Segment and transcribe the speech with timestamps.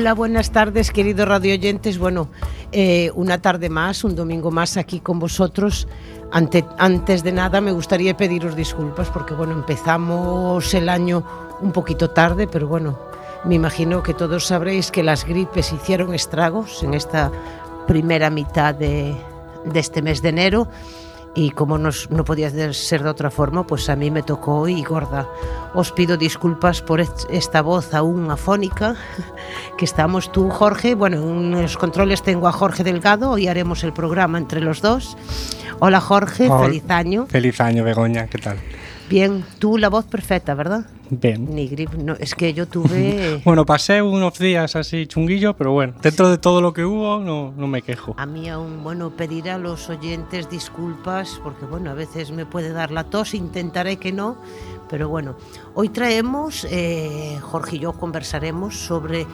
[0.00, 1.98] Hola, buenas tardes, queridos radioyentes.
[1.98, 2.28] Bueno,
[2.72, 5.86] eh, una tarde más, un domingo más aquí con vosotros.
[6.32, 11.22] Ante, antes de nada, me gustaría pediros disculpas porque, bueno, empezamos el año
[11.60, 12.98] un poquito tarde, pero bueno,
[13.44, 17.30] me imagino que todos sabréis que las gripes hicieron estragos en esta
[17.86, 19.14] primera mitad de
[19.74, 20.66] este mes de enero
[21.34, 24.82] y como nos, no podía ser de otra forma, pues a mí me tocó y
[24.82, 25.28] gorda.
[25.74, 28.96] Os pido disculpas por esta voz aún afónica
[29.78, 30.94] que estamos tú, Jorge.
[30.94, 35.16] Bueno, en los controles tengo a Jorge Delgado, hoy haremos el programa entre los dos.
[35.78, 37.26] Hola Jorge, feliz año.
[37.26, 38.58] Feliz año, Begoña, ¿qué tal?
[39.08, 40.84] Bien, tú la voz perfecta, ¿verdad?
[41.10, 41.52] Bien.
[41.52, 43.42] Ni grip, no, es que yo tuve...
[43.44, 47.52] bueno, pasé unos días así chunguillo, pero bueno, dentro de todo lo que hubo no,
[47.56, 48.14] no me quejo.
[48.16, 52.72] A mí aún, bueno, pedir a los oyentes disculpas, porque bueno, a veces me puede
[52.72, 54.38] dar la tos, intentaré que no,
[54.88, 55.36] pero bueno,
[55.74, 59.26] hoy traemos, eh, Jorge y yo conversaremos sobre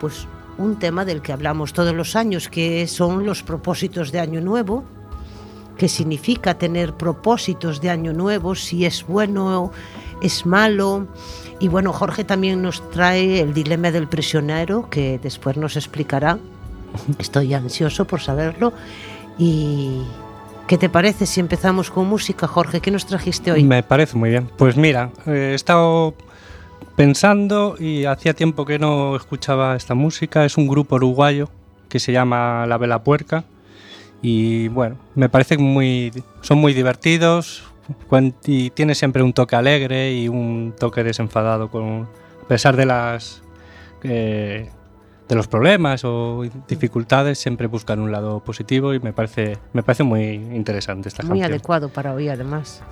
[0.00, 4.40] pues un tema del que hablamos todos los años, que son los propósitos de Año
[4.40, 4.84] Nuevo,
[5.76, 9.72] qué significa tener propósitos de año nuevo, si es bueno,
[10.20, 11.06] es malo.
[11.60, 16.38] Y bueno, Jorge también nos trae el dilema del prisionero, que después nos explicará.
[17.18, 18.72] Estoy ansioso por saberlo.
[19.38, 20.02] ¿Y
[20.66, 22.80] qué te parece si empezamos con música, Jorge?
[22.80, 23.64] ¿Qué nos trajiste hoy?
[23.64, 24.50] Me parece muy bien.
[24.56, 26.14] Pues mira, eh, he estado
[26.96, 30.44] pensando y hacía tiempo que no escuchaba esta música.
[30.44, 31.48] Es un grupo uruguayo
[31.88, 33.44] que se llama La Vela Puerca
[34.26, 37.62] y bueno, me parece muy son muy divertidos
[38.46, 42.08] y tiene siempre un toque alegre y un toque desenfadado con
[42.42, 43.42] a pesar de las
[44.02, 44.70] eh,
[45.28, 50.02] de los problemas o dificultades siempre buscan un lado positivo y me parece me parece
[50.02, 51.48] muy interesante esta muy canción.
[51.48, 52.82] Muy adecuado para hoy además.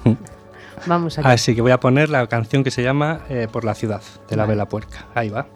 [0.87, 1.31] Vamos allá.
[1.31, 4.37] Así que voy a poner la canción que se llama eh, Por la ciudad de
[4.37, 5.07] la Vela Puerca.
[5.15, 5.47] Ahí va.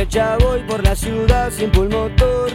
[0.00, 2.50] Voy por la ciudad sin pulmotor.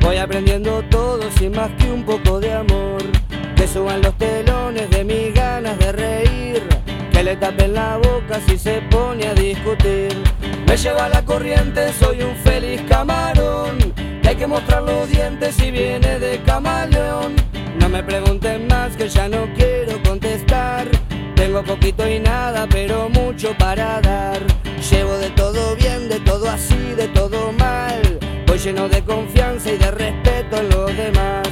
[0.00, 3.02] Voy aprendiendo todo sin más que un poco de amor.
[3.54, 6.62] Que suban los telones de mis ganas de reír.
[7.12, 10.16] Que le tapen la boca si se pone a discutir.
[10.66, 13.76] Me lleva la corriente, soy un feliz camarón.
[14.26, 17.36] Hay que mostrar los dientes si viene de camaleón.
[17.78, 20.88] No me pregunten más que ya no quiero contestar.
[21.36, 24.40] Tengo poquito y nada, pero mucho para dar.
[24.90, 28.00] Llevo de todo bien, de todo así, de todo mal.
[28.46, 31.46] Voy lleno de confianza y de respeto en los demás.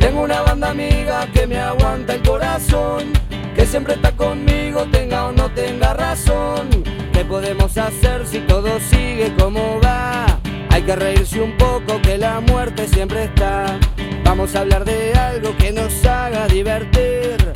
[0.00, 3.12] Tengo una banda amiga que me aguanta el corazón,
[3.54, 6.68] que siempre está conmigo, tenga o no tenga razón.
[7.12, 10.26] ¿Qué podemos hacer si todo sigue como va?
[10.70, 13.78] Hay que reírse un poco que la muerte siempre está.
[14.24, 17.55] Vamos a hablar de algo que nos haga divertir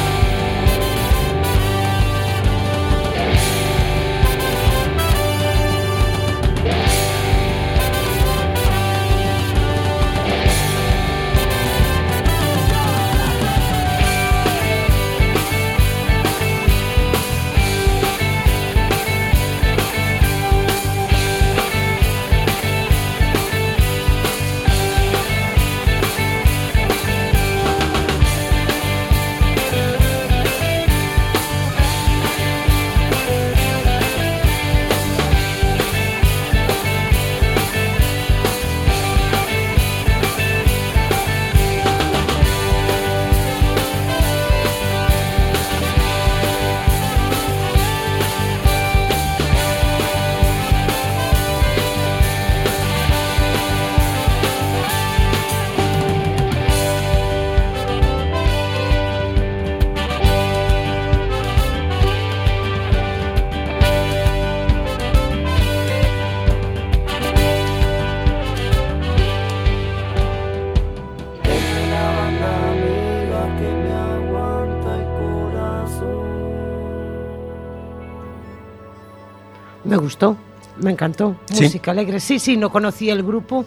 [79.91, 80.37] Me gustó,
[80.81, 81.35] me encantó.
[81.45, 81.65] ¿Sí?
[81.65, 82.19] Música alegre.
[82.21, 83.65] Sí, sí, no conocía el grupo,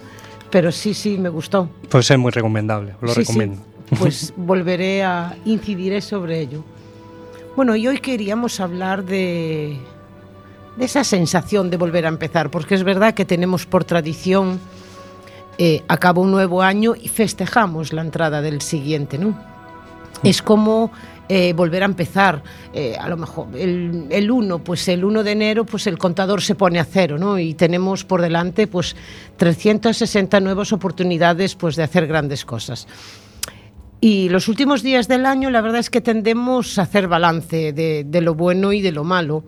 [0.51, 1.69] pero sí, sí, me gustó.
[1.91, 3.21] Pues es muy recomendable, lo Sí, sí.
[3.21, 3.63] recomiendo.
[3.99, 6.65] Pues volveré a incidiré sobre ello.
[7.57, 9.77] Bueno, y hoy queríamos hablar de,
[10.77, 14.59] de esa sensación de volver a empezar, porque es verdad que tenemos por tradición,
[15.59, 19.39] eh, acaba un nuevo año y festejamos la entrada del siguiente, ¿no?
[20.23, 20.91] Es como
[21.29, 22.43] eh, volver a empezar,
[22.73, 26.43] eh, a lo mejor el, el 1, pues el 1 de enero, pues el contador
[26.43, 27.39] se pone a cero, ¿no?
[27.39, 28.95] Y tenemos por delante, pues
[29.37, 32.87] 360 nuevas oportunidades, pues de hacer grandes cosas.
[34.01, 38.05] Y los últimos días del año, la verdad es que tendemos a hacer balance de,
[38.05, 39.45] de lo bueno y de lo malo.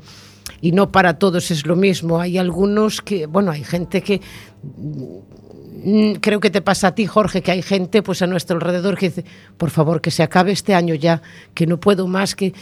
[0.60, 2.20] Y no para todos es lo mismo.
[2.20, 4.20] Hay algunos que, bueno, hay gente que
[4.62, 8.96] mm, creo que te pasa a ti, Jorge, que hay gente pues a nuestro alrededor
[8.96, 9.25] que dice,
[9.56, 11.22] por favor, que se acabe este año ya,
[11.54, 12.54] que no puedo más que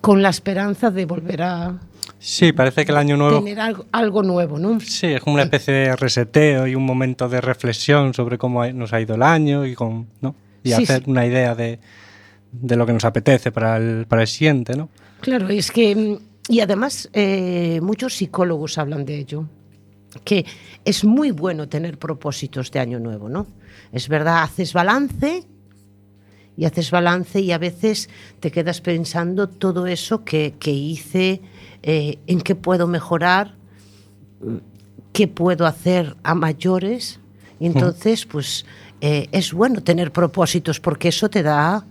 [0.00, 1.78] con la esperanza de volver a
[2.18, 4.80] Sí, parece que el año nuevo tener algo, algo nuevo, ¿no?
[4.80, 8.94] Sí, es como una especie de reseteo y un momento de reflexión sobre cómo nos
[8.94, 10.34] ha ido el año y, con, ¿no?
[10.62, 11.10] y Sí, hacer sí.
[11.10, 11.78] una idea de,
[12.50, 14.88] de lo que nos apetece para el, para el siguiente, ¿no?
[15.20, 16.16] Claro, es que, mm,
[16.48, 19.46] y además eh, muchos psicólogos hablan de ello,
[20.24, 20.44] que
[20.84, 23.46] es muy bueno tener propósitos de año nuevo, ¿no?
[23.92, 25.44] Es verdad, haces balance
[26.56, 28.10] y haces balance y a veces
[28.40, 31.40] te quedas pensando todo eso que, que hice,
[31.82, 33.54] eh, en qué puedo mejorar,
[35.12, 37.20] qué puedo hacer a mayores.
[37.58, 38.66] Y entonces, pues
[39.00, 41.86] eh, es bueno tener propósitos porque eso te da,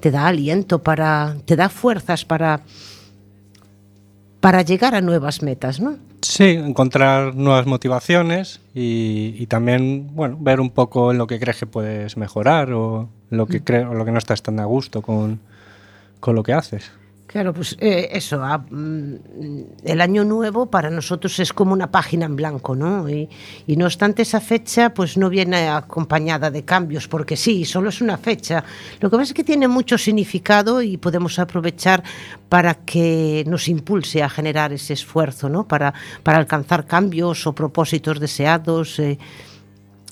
[0.00, 2.62] te da aliento para, te da fuerzas para,
[4.40, 5.96] para llegar a nuevas metas, ¿no?
[6.22, 11.58] Sí, encontrar nuevas motivaciones y, y también, bueno, ver un poco en lo que crees
[11.58, 15.00] que puedes mejorar o lo que, cre- o lo que no estás tan a gusto
[15.02, 15.38] con,
[16.20, 16.90] con lo que haces.
[17.28, 19.14] Claro, pues eh, eso, ah, mm,
[19.84, 23.06] el año nuevo para nosotros es como una página en blanco, ¿no?
[23.06, 23.28] Y,
[23.76, 28.16] no obstante esa fecha pues no viene acompañada de cambios, porque sí, solo es una
[28.16, 28.64] fecha.
[29.00, 32.02] Lo que pasa es que tiene mucho significado y podemos aprovechar
[32.48, 35.68] para que nos impulse a generar ese esfuerzo, ¿no?
[35.68, 35.92] Para,
[36.22, 38.98] para alcanzar cambios o propósitos deseados.
[39.00, 39.18] eh.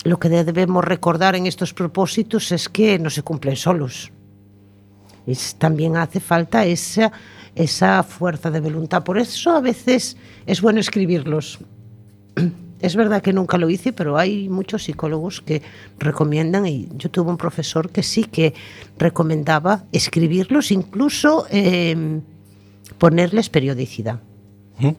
[0.04, 4.12] Lo que debemos recordar en estos propósitos es que no se cumplen solos.
[5.26, 7.12] Es, también hace falta esa,
[7.54, 9.02] esa fuerza de voluntad.
[9.02, 11.58] Por eso a veces es bueno escribirlos.
[12.78, 15.62] Es verdad que nunca lo hice, pero hay muchos psicólogos que
[15.98, 18.52] recomiendan, y yo tuve un profesor que sí que
[18.98, 22.20] recomendaba escribirlos, incluso eh,
[22.98, 24.20] ponerles periodicidad.
[24.78, 24.90] ¿Mm?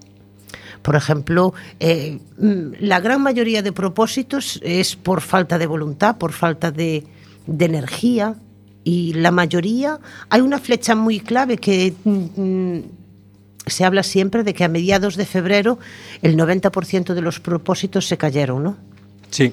[0.82, 6.32] Por ejemplo, eh, mm, la gran mayoría de propósitos es por falta de voluntad, por
[6.32, 7.04] falta de,
[7.46, 8.36] de energía.
[8.88, 10.00] Y la mayoría,
[10.30, 12.80] hay una flecha muy clave que mm,
[13.66, 15.78] se habla siempre de que a mediados de febrero
[16.22, 18.78] el 90% de los propósitos se cayeron, ¿no?
[19.30, 19.52] Sí,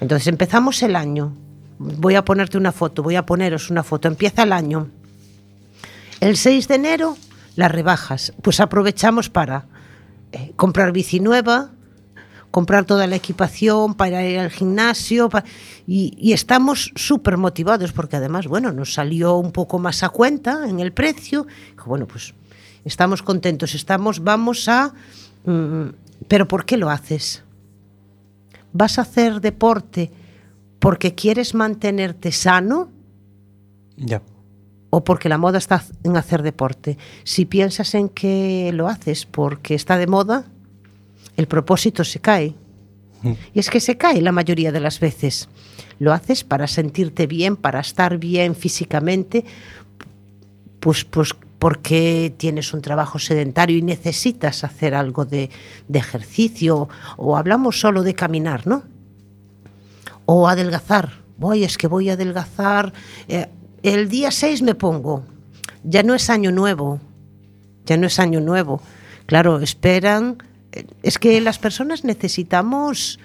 [0.00, 1.32] Entonces empezamos el año.
[1.80, 4.06] Voy a ponerte una foto, voy a poneros una foto.
[4.06, 4.86] Empieza el año.
[6.20, 7.16] El 6 de enero,
[7.56, 8.34] las rebajas.
[8.40, 9.64] Pues aprovechamos para
[10.30, 11.72] eh, comprar bici nueva,
[12.56, 15.28] comprar toda la equipación para ir al gimnasio
[15.86, 20.66] y, y estamos súper motivados porque además, bueno, nos salió un poco más a cuenta
[20.66, 21.46] en el precio.
[21.84, 22.32] Bueno, pues
[22.82, 24.94] estamos contentos, estamos, vamos a...
[25.44, 25.88] mm,
[26.28, 27.42] pero ¿por qué lo haces?
[28.72, 30.10] ¿Vas a hacer deporte
[30.78, 32.88] porque quieres mantenerte sano
[33.98, 34.22] ya.
[34.88, 36.96] o porque la moda está en hacer deporte?
[37.22, 40.46] Si piensas en que lo haces porque está de moda,
[41.36, 42.54] el propósito se cae.
[43.54, 45.48] Y es que se cae la mayoría de las veces.
[45.98, 49.44] Lo haces para sentirte bien, para estar bien físicamente,
[50.78, 55.50] pues, pues porque tienes un trabajo sedentario y necesitas hacer algo de,
[55.88, 58.84] de ejercicio, o hablamos solo de caminar, ¿no?
[60.26, 61.12] O adelgazar.
[61.38, 62.92] Voy, es que voy a adelgazar.
[63.26, 63.48] eh,
[63.82, 65.24] el día 6 me pongo.
[65.82, 67.00] Ya no es año nuevo.
[67.86, 68.80] Ya no es año nuevo.
[69.26, 70.38] Claro, esperan.
[71.02, 73.18] Es que las personas necesitamos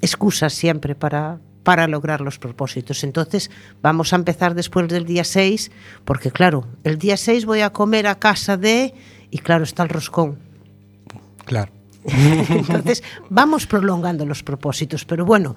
[0.00, 3.04] excusas siempre para, para lograr los propósitos.
[3.04, 3.50] Entonces,
[3.82, 5.70] vamos a empezar después del día 6,
[6.04, 8.94] porque claro, el día 6 voy a comer a casa de...
[9.30, 10.38] Y claro, está el roscón.
[11.44, 11.72] Claro.
[12.04, 15.04] Entonces, vamos prolongando los propósitos.
[15.04, 15.56] Pero bueno,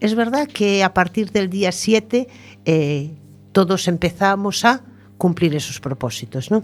[0.00, 2.28] es verdad que a partir del día 7
[2.64, 3.10] eh,
[3.52, 4.82] todos empezamos a
[5.16, 6.62] cumplir esos propósitos, ¿no?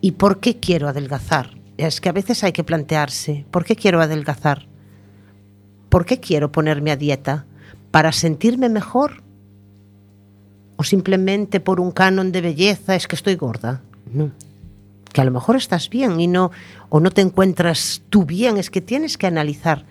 [0.00, 1.59] ¿Y por qué quiero adelgazar?
[1.86, 4.66] Es que a veces hay que plantearse, ¿por qué quiero adelgazar?
[5.88, 7.46] ¿Por qué quiero ponerme a dieta?
[7.90, 9.22] ¿Para sentirme mejor?
[10.76, 13.80] ¿O simplemente por un canon de belleza es que estoy gorda?
[14.12, 14.30] No.
[15.12, 16.50] que a lo mejor estás bien y no
[16.90, 19.86] o no te encuentras tú bien, es que tienes que analizar.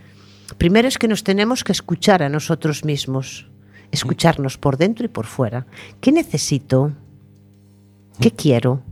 [0.60, 3.50] Primero es que nos tenemos que escuchar a nosotros mismos,
[3.92, 5.66] escucharnos por dentro y por fuera.
[6.00, 6.92] ¿Qué necesito?
[8.20, 8.84] ¿Qué quiero?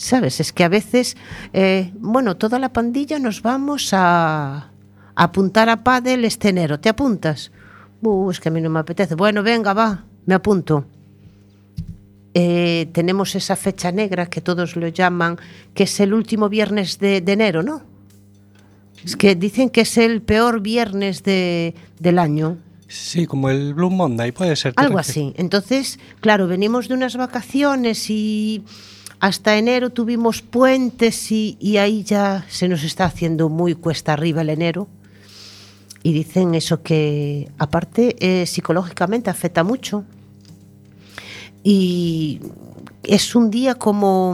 [0.00, 0.40] ¿Sabes?
[0.40, 1.14] Es que a veces,
[1.52, 4.70] eh, bueno, toda la pandilla nos vamos a,
[5.14, 6.80] a apuntar a pádel este enero.
[6.80, 7.52] ¿Te apuntas?
[8.00, 9.14] Uh, es que a mí no me apetece.
[9.14, 10.86] Bueno, venga, va, me apunto.
[12.32, 15.38] Eh, tenemos esa fecha negra que todos lo llaman,
[15.74, 17.82] que es el último viernes de, de enero, ¿no?
[19.04, 22.56] Es que dicen que es el peor viernes de, del año.
[22.88, 24.72] Sí, como el Blue Monday, puede ser.
[24.76, 25.34] Algo así.
[25.36, 28.64] Entonces, claro, venimos de unas vacaciones y
[29.20, 34.48] hasta enero tuvimos puentes y, ahí ya se nos está haciendo muy cuesta arriba el
[34.48, 34.88] enero.
[36.02, 40.04] Y dicen eso que, aparte, eh, psicológicamente afecta mucho.
[41.62, 42.40] Y
[43.02, 44.32] es un día como,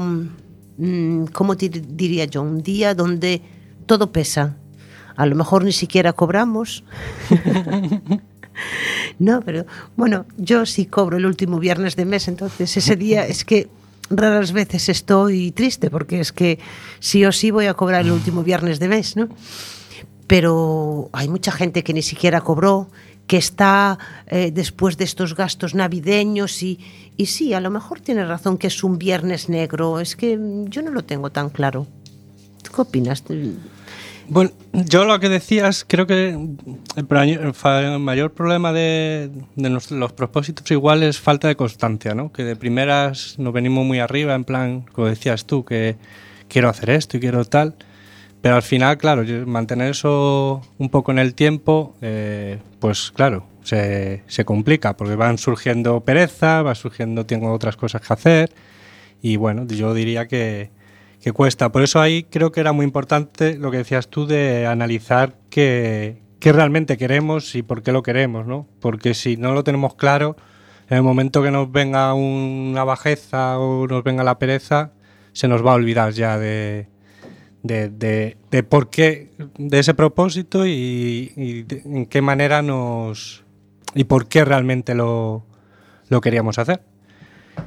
[0.79, 2.43] mm, ¿cómo diría yo?
[2.43, 3.43] Un día donde
[3.87, 4.57] todo pesa.
[5.17, 6.85] A lo mejor ni siquiera cobramos.
[9.19, 9.67] no, pero
[9.97, 13.69] bueno, yo sí cobro el último viernes de mes, entonces ese día es que
[14.11, 16.59] raras veces estoy triste porque es que
[17.01, 19.29] sí o sí voy a cobrar el último viernes de mes, ¿no?
[20.27, 22.89] Pero hay mucha gente que ni siquiera cobró,
[23.27, 26.79] que está eh, después de estos gastos navideños y,
[27.17, 30.83] y sí, a lo mejor tiene razón que es un viernes negro, es que yo
[30.83, 31.87] no lo tengo tan claro.
[32.75, 33.23] ¿Qué opinas?
[34.29, 36.31] Bueno, yo lo que decías, creo que
[36.97, 42.33] el mayor problema de, de los, los, propósitos igual es falta de constancia, ¿no?
[42.33, 45.97] Que de primeras nos venimos muy arriba, en plan, como decías tú, que
[46.49, 47.77] quiero hacer esto y quiero tal,
[48.41, 54.25] pero al final, claro, mantener eso un poco en el tiempo, eh, pues claro, se,
[54.27, 58.53] se, complica, porque van surgiendo pereza, va surgiendo, tengo otras cosas que hacer,
[59.23, 60.71] y bueno, yo diría que
[61.33, 61.73] cuesta.
[61.73, 66.23] Por eso ahí creo que era muy importante lo que decías tú de analizar qué,
[66.41, 68.69] realmente queremos y por qué lo queremos, ¿no?
[68.81, 70.37] Porque si no lo tenemos claro,
[70.89, 74.93] en el momento que nos venga una bajeza o nos venga la pereza,
[75.33, 76.87] se nos va a olvidar ya de,
[77.65, 81.33] de, de, por qué, de ese propósito y,
[81.85, 83.45] en qué manera nos...
[83.95, 85.45] y por qué realmente lo,
[86.09, 86.83] lo queríamos hacer.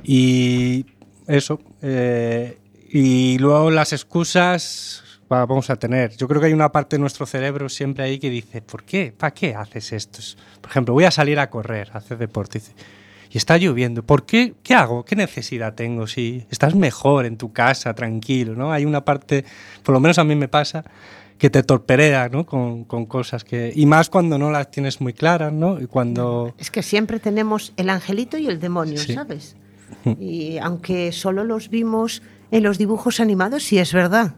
[0.03, 0.85] Y
[1.27, 2.58] eso, eh,
[2.91, 6.15] y luego las excusas vamos a tener.
[6.17, 9.13] Yo creo que hay una parte de nuestro cerebro siempre ahí que dice, ¿por qué?
[9.15, 10.19] ¿Para qué haces esto?
[10.60, 12.62] Por ejemplo, voy a salir a correr, a hacer deporte.
[13.31, 14.01] Y está lloviendo.
[14.01, 14.55] ¿Por qué?
[14.63, 15.05] ¿Qué hago?
[15.05, 16.08] ¿Qué necesidad tengo?
[16.08, 18.72] Si estás mejor en tu casa, tranquilo, ¿no?
[18.72, 19.46] Hay una parte,
[19.84, 20.84] por lo menos a mí me pasa,
[21.38, 22.48] que te torperea, ¿no?
[22.48, 23.72] Con, con cosas que...
[23.75, 25.79] Y más cuando no las tienes muy claras, ¿no?
[25.79, 26.55] Y cuando...
[26.58, 29.13] Es que siempre tenemos el angelito y el demonio, sí.
[29.13, 29.55] ¿sabes?
[30.19, 34.35] Y aunque solo los vimos en los dibujos animados sí es verdad.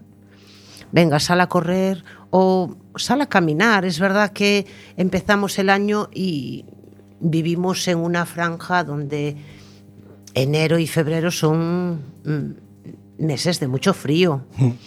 [0.91, 3.85] Venga, sal a correr o sal a caminar.
[3.85, 4.65] Es verdad que
[4.97, 6.65] empezamos el año y
[7.19, 9.37] vivimos en una franja donde
[10.33, 14.45] enero y febrero son mm, meses de mucho frío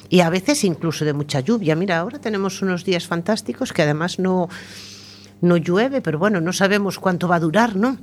[0.08, 1.76] y a veces incluso de mucha lluvia.
[1.76, 4.48] Mira, ahora tenemos unos días fantásticos que además no,
[5.40, 7.98] no llueve, pero bueno, no sabemos cuánto va a durar, ¿no?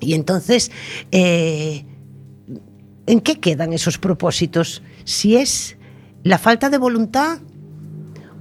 [0.00, 0.72] Y entonces,
[1.12, 1.84] eh,
[3.06, 4.82] ¿en qué quedan esos propósitos?
[5.04, 5.76] Si es
[6.22, 7.40] la falta de voluntad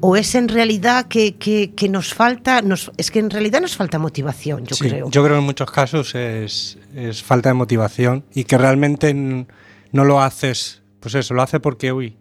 [0.01, 3.75] o es en realidad que, que, que nos falta, nos, es que en realidad nos
[3.75, 5.09] falta motivación, yo sí, creo.
[5.09, 10.03] Yo creo que en muchos casos es, es, falta de motivación y que realmente no
[10.03, 12.17] lo haces, pues eso, lo hace porque, uy,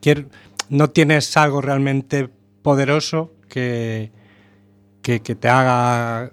[0.00, 0.26] quiero,
[0.68, 2.28] no tienes algo realmente
[2.62, 4.12] poderoso que,
[5.02, 6.32] que, que te haga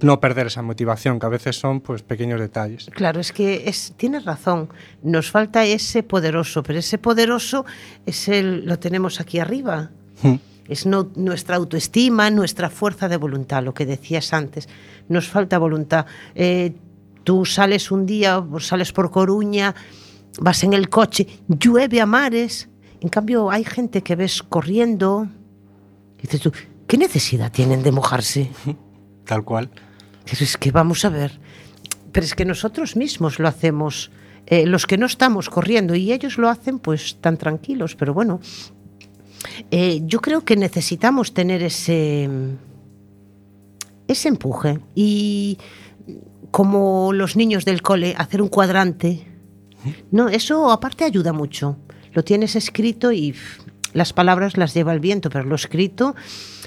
[0.00, 2.88] no perder esa motivación, que a veces son pues pequeños detalles.
[2.94, 4.68] Claro, es que es, tienes razón,
[5.02, 7.64] nos falta ese poderoso, pero ese poderoso
[8.06, 9.90] es el, lo tenemos aquí arriba.
[10.22, 10.36] Hmm.
[10.68, 14.68] Es no, nuestra autoestima, nuestra fuerza de voluntad, lo que decías antes.
[15.08, 16.06] Nos falta voluntad.
[16.34, 16.72] Eh,
[17.24, 19.74] tú sales un día, sales por Coruña,
[20.40, 22.68] vas en el coche, llueve a mares.
[23.00, 25.28] En cambio, hay gente que ves corriendo.
[26.18, 26.52] Y dices tú,
[26.86, 28.50] ¿qué necesidad tienen de mojarse?
[29.24, 29.70] Tal cual.
[30.24, 31.40] Pero es que vamos a ver,
[32.12, 34.10] pero es que nosotros mismos lo hacemos,
[34.46, 38.40] eh, los que no estamos corriendo, y ellos lo hacen pues tan tranquilos, pero bueno,
[39.70, 42.28] eh, yo creo que necesitamos tener ese,
[44.06, 45.58] ese empuje y
[46.50, 49.26] como los niños del cole, hacer un cuadrante,
[50.10, 51.78] no, eso aparte ayuda mucho.
[52.12, 53.34] Lo tienes escrito y
[53.94, 56.14] las palabras las lleva el viento, pero lo escrito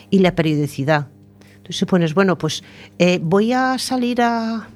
[0.09, 1.09] y la periodicidad.
[1.65, 2.63] Entonces pones, bueno, pues
[2.99, 4.69] eh, voy a salir a,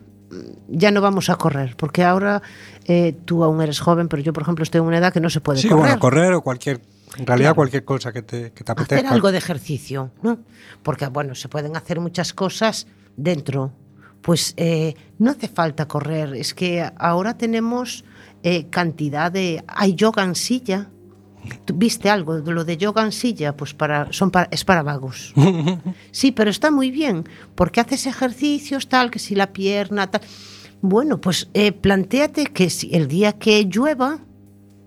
[0.68, 2.42] ya no vamos a correr, porque ahora
[2.86, 5.30] eh, tú aún eres joven, pero yo, por ejemplo, estoy en una edad que no
[5.30, 5.84] se puede sí, correr.
[5.84, 6.82] bueno, correr o cualquier,
[7.16, 7.56] en realidad Claro.
[7.58, 8.96] cualquier cosa que te, que te apetezca.
[8.96, 10.40] hacer algo de ejercicio, ¿no?
[10.82, 13.72] Porque, bueno, se pueden hacer muchas cosas dentro.
[14.24, 18.04] Pues eh, no hace falta correr, es que ahora tenemos
[18.42, 19.64] eh, cantidad de...
[19.68, 20.90] Hay yoga en silla.
[21.66, 23.56] ¿Tú ¿Viste algo de lo de yoga en silla?
[23.56, 25.34] Pues para, son para, es para vagos.
[26.12, 30.22] Sí, pero está muy bien, porque haces ejercicios tal, que si la pierna tal.
[30.82, 34.20] Bueno, pues eh, planteate que si el día que llueva,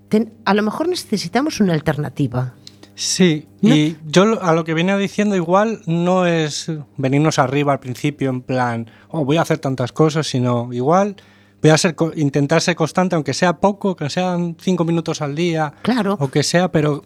[0.09, 2.55] ten- a lo mejor necesitamos una alternativa.
[2.95, 3.75] Sí, ¿No?
[3.75, 8.43] y yo a lo que venía diciendo igual no es venirnos arriba al principio en
[8.43, 11.17] plan, oh, voy a hacer tantas cosas, sino igual
[11.63, 15.73] voy a ser, intentar ser constante, aunque sea poco, que sean cinco minutos al día,
[15.83, 16.17] Claro.
[16.21, 17.05] o que sea, pero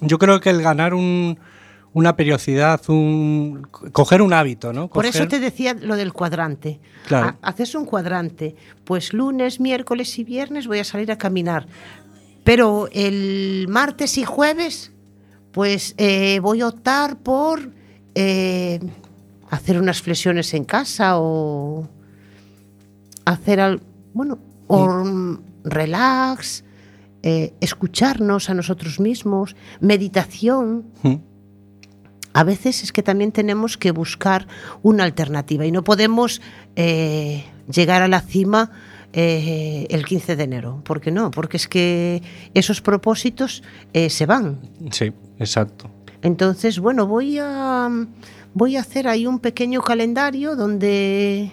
[0.00, 1.38] yo creo que el ganar un-
[1.92, 4.88] una periodicidad, un, coger un hábito, ¿no?
[4.88, 6.80] Por eso te decía lo del cuadrante.
[7.06, 7.36] Claro.
[7.40, 8.56] Ha- haces un cuadrante.
[8.82, 11.68] Pues lunes, miércoles y viernes voy a salir a caminar.
[12.42, 14.90] Pero el martes y jueves,
[15.52, 17.70] pues eh, voy a optar por
[18.16, 18.80] eh,
[19.50, 21.88] hacer unas flexiones en casa o
[23.24, 26.64] hacer al, bueno, o relax,
[27.22, 30.86] eh, escucharnos a nosotros mismos, meditación.
[31.02, 31.14] Mm.
[32.32, 34.48] A veces es que también tenemos que buscar
[34.82, 36.42] una alternativa y no podemos
[36.76, 38.72] eh, llegar a la cima
[39.16, 40.80] eh, el 15 de enero.
[40.84, 41.30] ¿Por qué no?
[41.30, 42.20] Porque es que
[42.52, 43.62] esos propósitos
[43.92, 44.58] eh, se van.
[44.90, 45.88] Sí, exacto.
[46.20, 47.88] Entonces, bueno, voy a,
[48.54, 51.52] voy a hacer ahí un pequeño calendario donde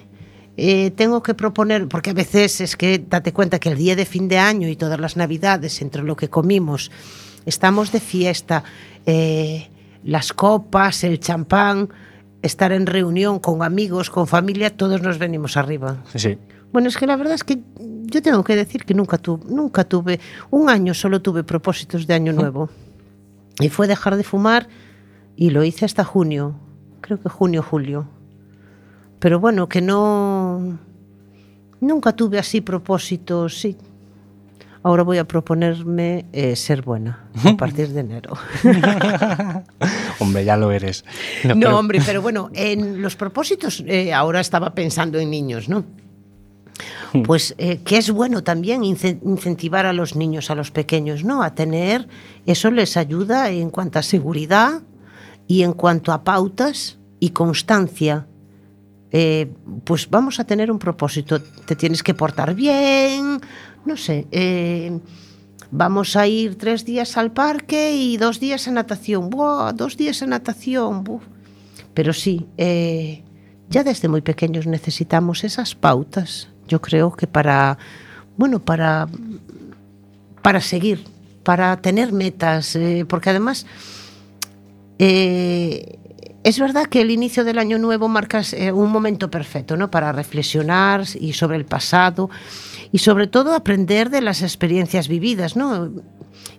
[0.57, 4.05] eh, tengo que proponer, porque a veces es que date cuenta que el día de
[4.05, 6.91] fin de año y todas las navidades, entre lo que comimos,
[7.45, 8.63] estamos de fiesta,
[9.05, 9.69] eh,
[10.03, 11.89] las copas, el champán,
[12.41, 16.03] estar en reunión con amigos, con familia, todos nos venimos arriba.
[16.15, 16.37] Sí.
[16.71, 19.83] Bueno, es que la verdad es que yo tengo que decir que nunca tuve, nunca
[19.83, 22.69] tuve, un año solo tuve propósitos de año nuevo.
[23.59, 24.67] Y fue dejar de fumar
[25.35, 26.55] y lo hice hasta junio,
[27.01, 28.07] creo que junio, julio.
[29.21, 30.77] Pero bueno, que no,
[31.79, 33.77] nunca tuve así propósitos, sí.
[34.83, 38.33] Ahora voy a proponerme eh, ser buena a partir de enero.
[40.19, 41.05] Hombre, ya lo eres.
[41.43, 45.85] No, pero- hombre, pero bueno, en los propósitos, eh, ahora estaba pensando en niños, ¿no?
[47.25, 51.43] Pues eh, que es bueno también ince- incentivar a los niños, a los pequeños, ¿no?
[51.43, 52.07] A tener,
[52.47, 54.81] eso les ayuda en cuanto a seguridad
[55.45, 58.25] y en cuanto a pautas y constancia.
[59.13, 59.51] Eh,
[59.83, 63.41] pues vamos a tener un propósito, te tienes que portar bien,
[63.85, 64.97] no sé, eh,
[65.69, 69.73] vamos a ir tres días al parque y dos días a natación, ¡buah!
[69.73, 71.23] Dos días a natación, ¡buf!
[71.93, 73.21] Pero sí, eh,
[73.69, 76.47] ya desde muy pequeños necesitamos esas pautas.
[76.69, 77.77] Yo creo que para,
[78.37, 79.09] bueno, para,
[80.41, 81.03] para seguir,
[81.43, 82.77] para tener metas,
[83.09, 83.65] porque además
[86.43, 89.91] es verdad que el inicio del año nuevo marca eh, un momento perfecto, ¿no?
[89.91, 92.29] Para reflexionar y sobre el pasado
[92.91, 95.91] y sobre todo aprender de las experiencias vividas, ¿no?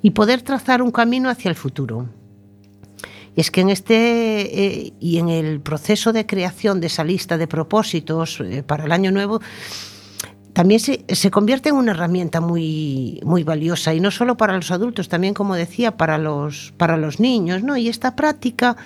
[0.00, 2.08] Y poder trazar un camino hacia el futuro.
[3.34, 7.36] Y es que en este eh, y en el proceso de creación de esa lista
[7.36, 9.40] de propósitos eh, para el año nuevo,
[10.52, 14.70] también se, se, convierte en una herramienta muy, muy valiosa, y no solo para los
[14.70, 17.62] adultos, también, como decía, para los, para los niños.
[17.62, 17.76] ¿no?
[17.78, 18.76] Y esta práctica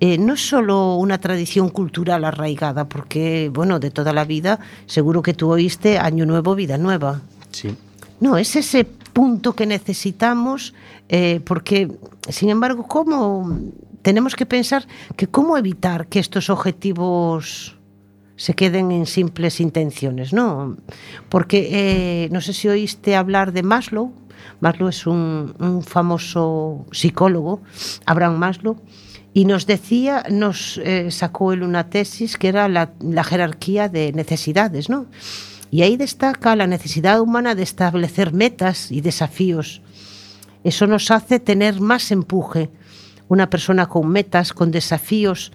[0.00, 5.22] eh, no es solo una tradición cultural arraigada, porque, bueno, de toda la vida, seguro
[5.22, 7.20] que tú oíste Año Nuevo, Vida Nueva.
[7.50, 7.74] Sí.
[8.20, 10.74] No, es ese punto que necesitamos,
[11.08, 11.90] eh, porque,
[12.28, 13.58] sin embargo, ¿cómo
[14.02, 17.76] tenemos que pensar que cómo evitar que estos objetivos
[18.36, 20.76] se queden en simples intenciones, ¿no?
[21.28, 24.12] Porque eh, no sé si oíste hablar de Maslow.
[24.60, 27.62] Maslow es un, un famoso psicólogo,
[28.04, 28.76] Abraham Maslow,
[29.34, 34.12] y nos decía, nos eh, sacó él una tesis que era la, la jerarquía de
[34.12, 35.06] necesidades, ¿no?
[35.72, 39.82] Y ahí destaca la necesidad humana de establecer metas y desafíos.
[40.62, 42.70] Eso nos hace tener más empuje.
[43.26, 45.50] Una persona con metas, con desafíos,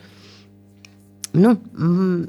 [1.32, 2.24] no, mm,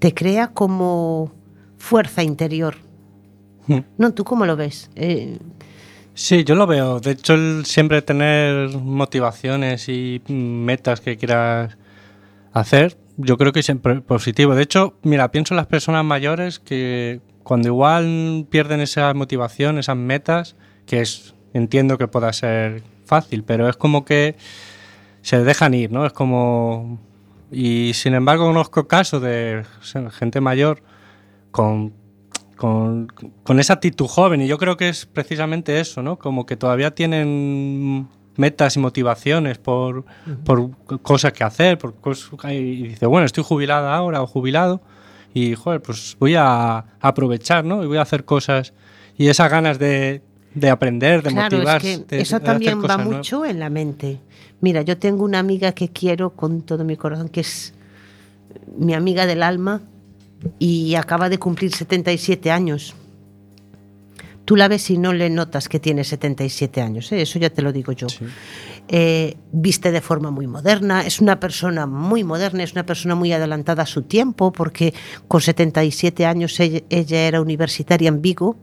[0.00, 1.32] te crea como
[1.78, 2.76] fuerza interior.
[3.96, 4.12] ¿No?
[4.12, 4.90] ¿Tú cómo lo ves?
[4.96, 5.38] Eh,
[6.14, 7.00] Sí, yo lo veo.
[7.00, 11.78] De hecho, el siempre tener motivaciones y metas que quieras
[12.52, 14.54] hacer, yo creo que es siempre positivo.
[14.54, 19.96] De hecho, mira, pienso en las personas mayores que cuando igual pierden esa motivación, esas
[19.96, 24.36] metas, que es entiendo que pueda ser fácil, pero es como que
[25.22, 26.06] se dejan ir, ¿no?
[26.06, 26.98] Es como
[27.50, 29.64] Y sin embargo conozco casos de
[30.12, 30.82] gente mayor
[31.50, 31.92] con,
[32.62, 33.08] con,
[33.42, 36.16] con, esa actitud joven y yo creo que es precisamente eso, ¿no?
[36.16, 40.04] Como que todavía tienen metas y motivaciones por,
[40.44, 40.70] por
[41.02, 44.80] cosas que hacer, por cosas, y dice, bueno, estoy jubilada ahora o jubilado
[45.34, 47.82] y, joder, pues voy a aprovechar, ¿no?
[47.82, 48.74] Y voy a hacer cosas
[49.18, 50.22] y esas ganas de,
[50.54, 51.92] de aprender, de claro, motivarse.
[51.94, 54.20] Es que eso también va mucho en la mente.
[54.60, 57.74] Mira, yo tengo una amiga que quiero con todo mi corazón, que es
[58.76, 59.82] mi amiga del alma
[60.58, 62.94] y acaba de cumplir 77 años.
[64.44, 67.22] Tú la ves y no le notas que tiene 77 años, ¿eh?
[67.22, 68.08] eso ya te lo digo yo.
[68.08, 68.24] Sí.
[68.88, 73.32] Eh, viste de forma muy moderna, es una persona muy moderna, es una persona muy
[73.32, 74.94] adelantada a su tiempo, porque
[75.28, 78.56] con 77 años ella, ella era universitaria en Vigo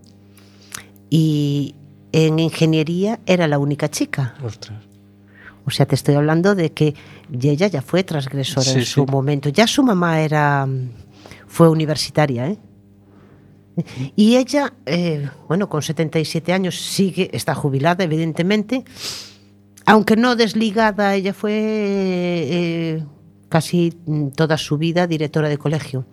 [1.10, 1.76] y
[2.12, 4.36] en ingeniería era la única chica.
[4.44, 4.78] Ostras.
[5.66, 6.96] O sea, te estoy hablando de que
[7.32, 9.12] ella ya fue transgresora Sí, en su sí.
[9.12, 9.50] momento.
[9.50, 10.68] Ya su mamá era
[11.50, 12.58] fue universitaria, ¿eh?
[14.16, 18.84] Y ella, eh, bueno, con 77 años sigue, está jubilada, evidentemente,
[19.86, 23.04] aunque no desligada, ella fue eh,
[23.48, 23.94] casi
[24.36, 26.06] toda su vida directora de colegio.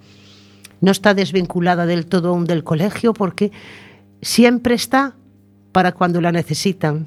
[0.81, 3.51] No está desvinculada del todo aún del colegio porque
[4.22, 5.16] siempre está
[5.72, 7.07] para cuando la necesitan.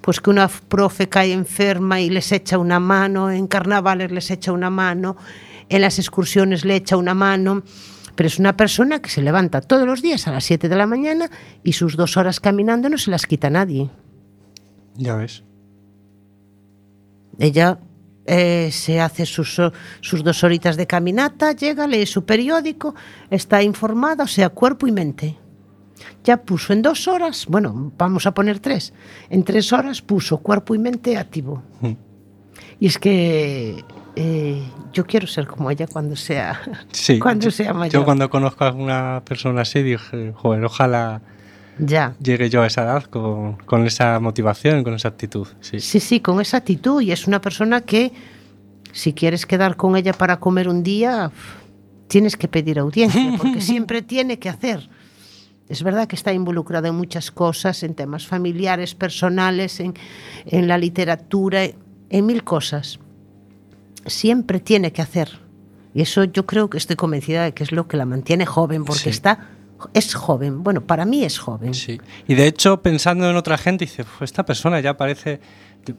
[0.00, 4.52] Pues que una profe cae enferma y les echa una mano, en carnavales les echa
[4.52, 5.16] una mano,
[5.72, 7.62] en las excursiones le echa una mano.
[8.14, 10.86] Pero es una persona que se levanta todos los días a las 7 de la
[10.86, 11.30] mañana
[11.64, 13.90] y sus dos horas caminando no se las quita nadie.
[14.96, 15.44] Ya ves.
[17.38, 17.78] Ella
[18.26, 19.60] eh, se hace sus,
[20.00, 22.94] sus dos horitas de caminata, llega, lee su periódico,
[23.30, 25.38] está informada, o sea, cuerpo y mente.
[26.22, 28.92] Ya puso en dos horas, bueno, vamos a poner tres,
[29.30, 31.62] en tres horas puso cuerpo y mente activo.
[31.80, 31.92] Mm.
[32.78, 33.84] Y es que
[34.16, 36.60] eh, yo quiero ser como ella cuando sea,
[36.92, 37.18] Sí.
[37.18, 37.92] cuando yo, sea mayor.
[37.92, 41.20] yo cuando conozco a una persona así dije, joder, ojalá
[41.78, 42.14] Ya.
[42.22, 45.48] llegue yo a esa edad con, con esa motivación, con esa actitud.
[45.60, 45.80] Sí.
[45.80, 47.00] Sí, sí, con esa actitud.
[47.00, 48.12] Y es una persona que,
[48.92, 51.30] si quieres quedar con ella para comer un día,
[52.08, 54.88] tienes que pedir audiencia, porque siempre tiene que hacer.
[55.68, 59.94] Es verdad que está involucrada en muchas cosas, en temas familiares, personales, en,
[60.44, 62.98] en la literatura, en mil cosas.
[64.06, 65.40] Siempre tiene que hacer.
[65.94, 68.84] Y eso yo creo que estoy convencida de que es lo que la mantiene joven,
[68.84, 69.08] porque Sí.
[69.10, 69.48] está
[69.94, 70.62] es joven.
[70.62, 71.74] Bueno, para mí es joven.
[71.74, 72.00] Sí.
[72.28, 75.40] Y de hecho, pensando en otra gente, dice, "Pues esta persona ya parece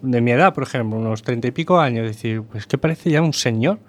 [0.01, 3.21] de, mi edad, por ejemplo, unos treinta y pico años, decir, pues que parece ya
[3.21, 3.79] un señor.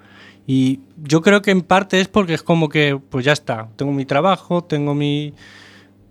[0.47, 3.93] Y yo creo que en parte es porque es como que, pues ya está, tengo
[3.93, 5.33] mi trabajo, tengo mi...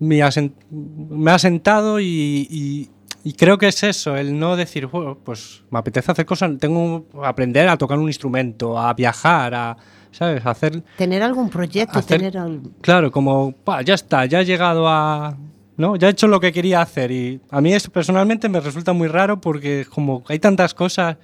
[0.00, 2.06] me ha sentado y,
[2.50, 2.90] y-
[3.24, 7.06] y creo que es eso, el no decir, bueno, pues me apetece hacer cosas, tengo
[7.10, 9.76] que aprender a tocar un instrumento, a viajar, a,
[10.12, 10.44] ¿sabes?
[10.46, 14.44] A hacer Tener algún proyecto, Hacer- tener al- Claro, como, "Pa, ya está, ya he
[14.44, 15.36] llegado a...
[15.76, 15.96] ¿no?
[15.96, 19.08] Ya he hecho lo que quería hacer y a mí eso personalmente me resulta muy
[19.08, 21.16] raro porque como hay tantas cosas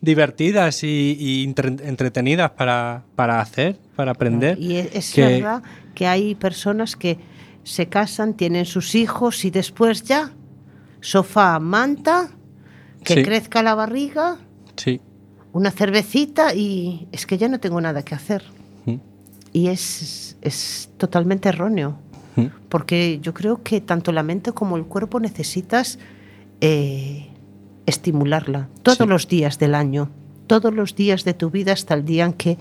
[0.00, 4.58] divertidas y, y entre- entretenidas para, para hacer, para aprender.
[4.58, 5.62] Y es que- verdad
[5.94, 7.18] que hay personas que
[7.64, 10.32] se casan, tienen sus hijos y después ya,
[11.02, 12.30] sofá, manta,
[13.04, 13.22] que Sí.
[13.22, 14.38] crezca la barriga,
[14.76, 15.00] Sí.
[15.52, 18.42] una cervecita y es que ya no tengo nada que hacer.
[18.86, 18.94] Mm.
[19.52, 21.98] Y es, es totalmente erróneo,
[22.36, 22.46] Mm.
[22.70, 25.98] porque yo creo que tanto la mente como el cuerpo necesitas
[26.64, 27.28] eh,
[27.86, 29.06] estimularla todos Sí.
[29.06, 30.10] los días del año,
[30.46, 32.56] todos los días de tu vida hasta el día en que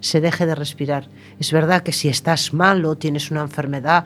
[0.00, 1.08] se deje de respirar.
[1.40, 4.04] Es verdad que si estás mal o tienes una enfermedad,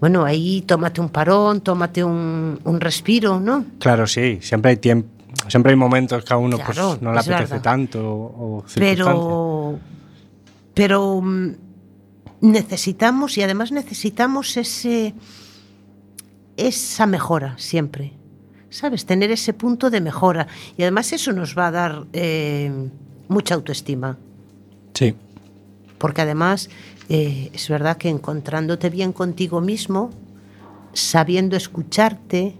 [0.00, 3.64] bueno, ahí tómate un parón, tómate un, un respiro, ¿no?
[3.78, 5.08] Claro, sí, siempre hay tiempo.
[5.48, 7.62] Siempre hay momentos que a uno Claro, pues, no le apetece verdad.
[7.62, 9.06] tanto o, o circunstancias.
[9.06, 9.78] pero
[10.74, 11.50] pero mm,
[12.40, 15.14] necesitamos y además necesitamos ese
[16.56, 18.12] esa mejora siempre
[18.70, 22.88] sabes tener ese punto de mejora y además eso nos va a dar eh,
[23.28, 24.16] mucha autoestima
[24.94, 25.14] Sí,
[25.98, 26.68] porque además
[27.10, 30.10] eh, es verdad que encontrándote bien contigo mismo
[30.92, 32.54] sabiendo escucharte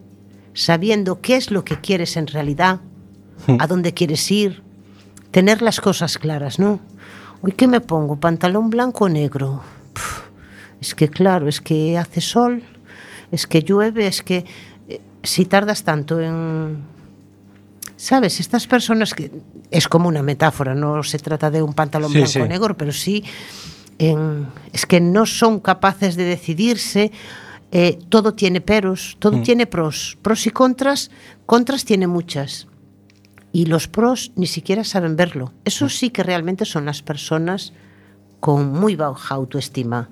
[0.55, 2.81] sabiendo qué es lo que quieres en realidad
[3.59, 4.63] a dónde quieres ir
[5.31, 6.81] tener las cosas claras, ¿no?
[7.43, 9.63] Hoy qué me pongo, pantalón blanco o negro.
[9.95, 10.23] Puf,
[10.81, 12.63] es que claro, es que hace sol,
[13.31, 14.45] es que llueve, es que
[14.89, 16.79] eh, si tardas tanto en
[17.97, 19.31] sabes, estas personas que
[19.71, 22.41] es como una metáfora, no se trata de un pantalón Sí, blanco sí.
[22.41, 23.23] o negro, pero sí
[24.01, 27.13] en- es que no son capaces de decidirse.
[27.73, 29.43] eh, todo tiene peros, todo Mm.
[29.45, 31.13] tiene pros, pros y contras.
[31.47, 32.67] Contras tiene muchas
[33.53, 35.53] y los pros ni siquiera saben verlo.
[35.65, 37.73] Eso sí que realmente son las personas
[38.41, 40.09] con muy baja autoestima.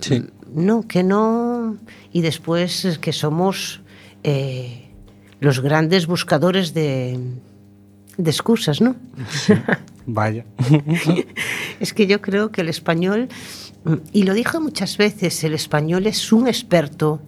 [0.00, 0.24] Sí.
[0.54, 1.76] No, que no.
[2.10, 3.82] Y después es que somos
[4.24, 4.88] eh,
[5.40, 7.20] los grandes buscadores de,
[8.16, 8.96] de excusas, ¿no?
[10.06, 10.44] Vaya.
[11.80, 13.28] Es que yo creo que el español,
[14.12, 17.20] y lo dije muchas veces, el español es un experto,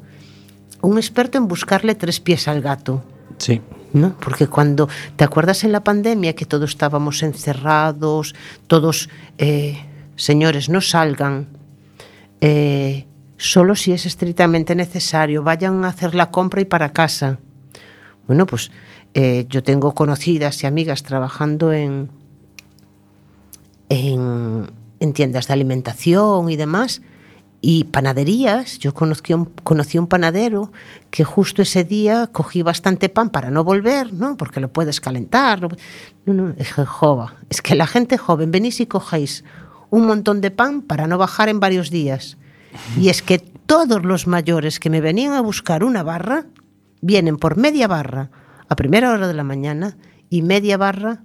[0.80, 3.02] un experto en buscarle tres pies al gato.
[3.38, 3.60] Sí.
[3.92, 4.16] ¿no?
[4.18, 8.34] Porque cuando te acuerdas en la pandemia que todos estábamos encerrados,
[8.66, 9.08] todos,
[9.38, 9.78] eh,
[10.16, 11.48] señores, no salgan,
[12.40, 13.06] eh,
[13.36, 17.38] solo si es estrictamente necesario, vayan a hacer la compra y para casa.
[18.26, 18.70] Bueno, pues
[19.14, 22.10] eh, yo tengo conocidas y amigas trabajando en,
[23.88, 24.70] en,
[25.00, 27.02] en tiendas de alimentación y demás,
[27.60, 28.78] y panaderías.
[28.78, 30.70] Yo conocí un, conocí un panadero
[31.10, 34.36] que justo ese día cogí bastante pan para no volver, ¿no?
[34.36, 35.60] Porque lo puedes calentar.
[35.60, 35.68] lo-
[36.26, 39.44] No, no, dije, jova, es que la gente joven, venís y cogéis
[39.90, 42.36] un montón de pan para no bajar en varios días.
[43.00, 46.46] Y es que todos los mayores que me venían a buscar una barra,
[47.00, 48.30] vienen por media barra
[48.68, 49.96] a primera hora de la mañana
[50.28, 51.22] y media barra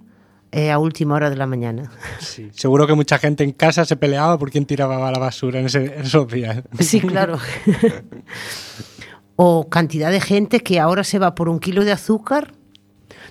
[0.52, 1.90] eh, a última hora de la mañana.
[2.20, 2.50] Sí.
[2.54, 5.94] Seguro que mucha gente en casa se peleaba por quién tiraba la basura en, ese-
[5.96, 6.62] en esos días.
[6.80, 7.38] Sí, claro.
[9.36, 12.52] o cantidad de gente que ahora se va por un kilo de azúcar,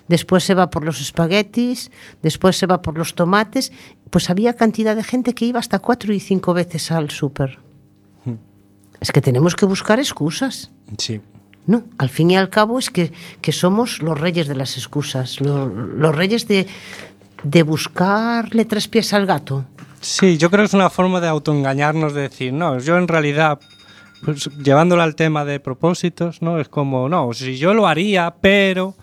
[0.08, 1.90] después se va por los espaguetis,
[2.22, 3.72] después se va por los tomates.
[4.10, 7.58] Pues había cantidad de gente que iba hasta cuatro y cinco veces al súper.
[9.00, 10.70] Es que tenemos que buscar excusas.
[10.98, 11.20] Sí.
[11.66, 15.40] No, al fin y al cabo es que, que somos los reyes de las excusas,
[15.40, 16.66] lo- los reyes de,
[17.44, 19.64] de buscarle tres pies al gato.
[20.00, 23.60] Sí, yo creo que es una forma de autoengañarnos, de decir, no, yo en realidad,
[24.24, 26.60] pues, llevándolo al tema de propósitos, ¿no?
[26.60, 28.94] Es como, no, si yo lo haría, pero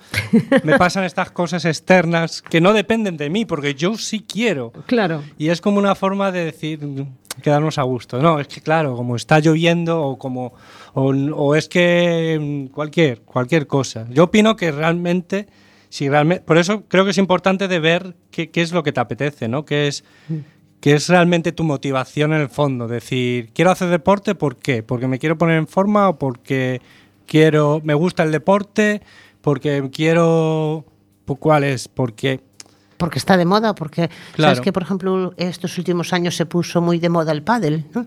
[0.63, 4.71] me pasan estas cosas externas que no dependen de mí, porque yo sí quiero.
[4.85, 5.23] Claro.
[5.37, 8.21] Y es como una forma de decir, mm, quedarnos a gusto.
[8.21, 10.53] No, es que claro, como está lloviendo o como
[10.93, 14.05] o, o es que mm, cualquier cualquier cosa.
[14.09, 15.47] Yo opino que realmente
[15.89, 18.91] si realmente por eso creo que es importante de ver qué, qué es lo que
[18.91, 19.65] te apetece, ¿no?
[19.65, 20.03] Qué es
[20.79, 24.83] qué es realmente tu motivación en el fondo, decir, quiero hacer deporte, ¿por qué?
[24.83, 26.81] Porque me quiero poner en forma o porque
[27.25, 29.01] quiero me gusta el deporte,
[29.41, 30.85] porque quiero
[31.25, 31.87] ¿por ¿cuál es?
[31.87, 32.41] Porque
[32.97, 34.55] Porque está de moda, porque Claro.
[34.55, 38.05] sabes que, por ejemplo, estos últimos años se puso muy de moda el pádel, ¿no?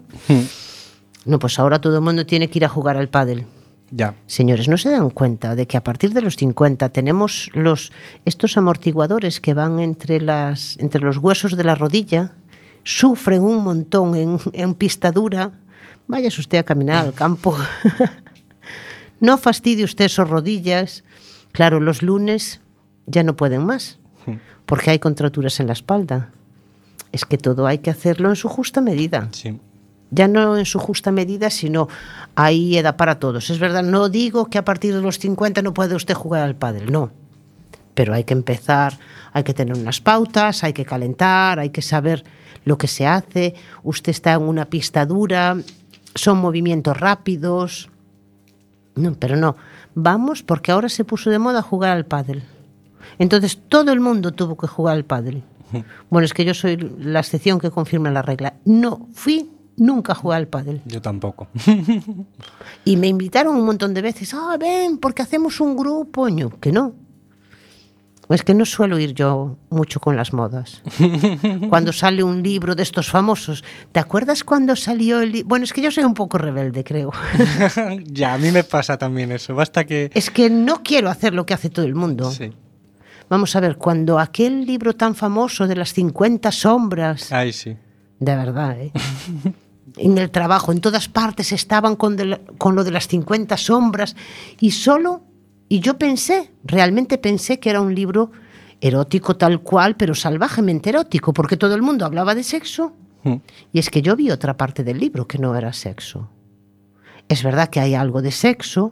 [1.26, 3.44] No, pues ahora todo el mundo tiene que ir a jugar al pádel.
[3.90, 4.14] ya.
[4.26, 7.92] Señores, ¿no se dan cuenta de que a partir de los 50 tenemos los,
[8.24, 12.32] estos amortiguadores que van entre, las, entre los huesos de la rodilla,
[12.84, 15.52] sufren un montón en, en pista dura?
[16.06, 17.56] Váyase usted a caminar al campo.
[19.20, 21.04] no fastidie usted sus rodillas.
[21.52, 22.60] Claro, los lunes
[23.06, 23.98] ya no pueden más,
[24.66, 26.30] porque hay contracturas en la espalda.
[27.12, 29.58] Es que todo hay que hacerlo en su justa medida Sí.
[30.12, 31.88] ya no en su justa medida, sino
[32.36, 33.50] hay edad para todos.
[33.50, 36.54] Es verdad, no digo que a partir de los 50 no puede usted jugar al
[36.54, 37.10] pádel, no.
[38.00, 38.98] Pero hay que empezar,
[39.30, 42.24] hay que tener unas pautas, hay que calentar, hay que saber
[42.64, 43.54] lo que se hace.
[43.82, 45.58] Usted está en una pista dura,
[46.14, 47.90] son movimientos rápidos.
[48.94, 49.54] No, pero no.
[49.94, 52.42] Vamos porque ahora se puso de moda jugar al pádel.
[53.18, 55.42] Entonces todo el mundo tuvo que jugar al pádel.
[56.08, 58.54] Bueno, es que yo soy la excepción que confirma la regla.
[58.64, 60.80] No fui nunca a jugar al pádel.
[60.86, 61.48] Yo tampoco.
[62.86, 64.32] Y me invitaron un montón de veces.
[64.32, 66.28] Ah, ven, porque hacemos un grupo.
[66.58, 66.94] Que no.
[68.30, 70.82] Es que no suelo ir yo mucho con las modas.
[71.68, 73.64] Cuando sale un libro de estos famosos.
[73.90, 75.48] ¿Te acuerdas cuando salió el libro?
[75.48, 77.10] Bueno, es que yo soy un poco rebelde, creo.
[78.06, 79.54] ya, a mí me pasa también eso.
[79.54, 80.10] Basta que...
[80.14, 82.30] Es que no quiero hacer lo que hace todo el mundo.
[82.30, 82.52] Sí.
[83.28, 87.76] Vamos a ver, cuando aquel libro tan famoso de las 50 sombras, Ay, sí.
[88.20, 88.92] de verdad, ¿eh?
[89.96, 93.56] en el trabajo, en todas partes estaban con, de la- con lo de las 50
[93.56, 94.14] sombras
[94.60, 95.22] y solo,
[95.72, 98.32] y yo pensé, realmente pensé que era un libro
[98.80, 102.92] erótico tal cual, pero salvajemente erótico, porque todo el mundo hablaba de sexo.
[103.22, 103.36] Mm.
[103.72, 106.28] Y es que yo vi otra parte del libro que no era sexo.
[107.28, 108.90] Es verdad que hay algo de sexo,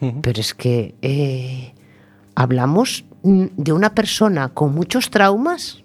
[0.00, 0.22] Ujú.
[0.22, 1.74] pero es que eh,
[2.34, 5.84] hablamos de una persona con muchos traumas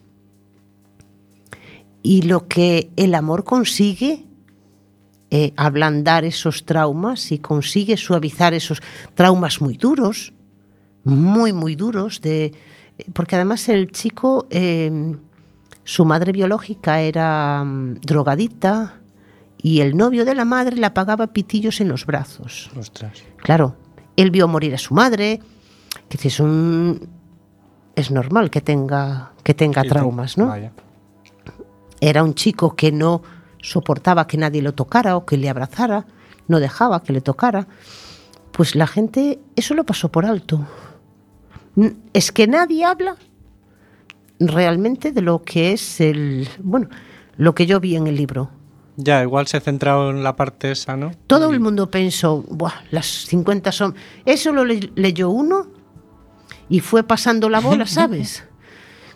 [2.01, 4.26] y lo que el amor consigue
[5.29, 8.81] eh, ablandar esos traumas y consigue suavizar esos
[9.13, 10.33] traumas muy duros,
[11.03, 12.53] muy, muy duros, de,
[13.13, 15.15] porque además el chico, eh,
[15.83, 19.01] su madre biológica era mm, drogadicta
[19.61, 22.71] y el novio de la madre la pagaba pitillos en los brazos.
[22.77, 23.23] Ostras.
[23.37, 23.75] Claro,
[24.15, 25.41] él vio morir a su madre,
[26.07, 27.09] que es un,
[27.95, 30.47] es normal que tenga, que tenga traumas, ¿no?
[30.47, 30.71] Vaya.
[31.99, 33.23] Era un chico que no
[33.61, 36.05] soportaba que nadie lo tocara o que le abrazara,
[36.47, 37.67] no dejaba que le tocara.
[38.51, 40.65] Pues la gente eso lo pasó por alto.
[42.13, 43.15] Es que nadie habla
[44.39, 46.89] realmente de lo que es el, bueno,
[47.37, 48.49] lo que yo vi en el libro.
[48.95, 51.11] Ya, igual se ha centrado en la parte esa, ¿no?
[51.27, 53.93] Todo el mundo pensó, Buah, las 50 son...
[54.25, 55.67] Eso lo le- leyó uno
[56.67, 58.43] y fue pasando la bola, ¿sabes?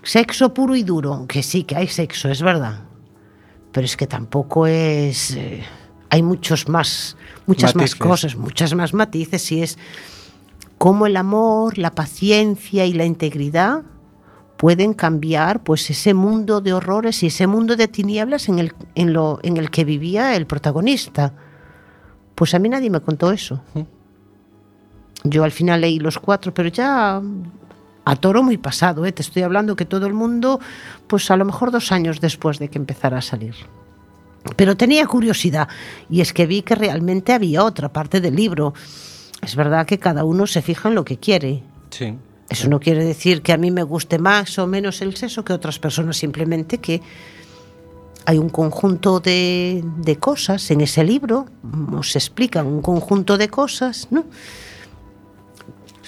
[0.03, 2.81] Sexo puro y duro, que sí, que hay sexo, es verdad.
[3.71, 5.31] Pero es que tampoco es...
[5.35, 5.63] eh,
[6.09, 7.15] hay muchos más,
[7.47, 7.99] muchas Matices.
[7.99, 9.77] más cosas, muchas más matices y es
[10.77, 13.83] cómo el amor, la paciencia y la integridad
[14.57, 19.13] pueden cambiar pues ese mundo de horrores y ese mundo de tinieblas en el, en
[19.13, 21.33] lo, en el que vivía el protagonista.
[22.35, 23.61] Pues a mí nadie me contó eso.
[25.23, 27.21] Yo al final leí los cuatro, pero ya
[28.05, 29.11] a toro muy pasado, ¿eh?
[29.11, 30.59] te estoy hablando que todo el mundo,
[31.07, 33.55] pues a lo mejor dos años después de que empezara a salir.
[34.55, 35.67] Pero tenía curiosidad
[36.09, 38.73] y es que vi que realmente había otra parte del libro.
[39.41, 41.63] Es verdad que cada uno se fija en lo que quiere.
[41.91, 42.15] Sí.
[42.49, 45.53] Eso no quiere decir que a mí me guste más o menos el sexo que
[45.53, 47.01] otras personas, simplemente que
[48.25, 54.07] hay un conjunto de, de cosas en ese libro, nos explican un conjunto de cosas,
[54.11, 54.25] ¿no?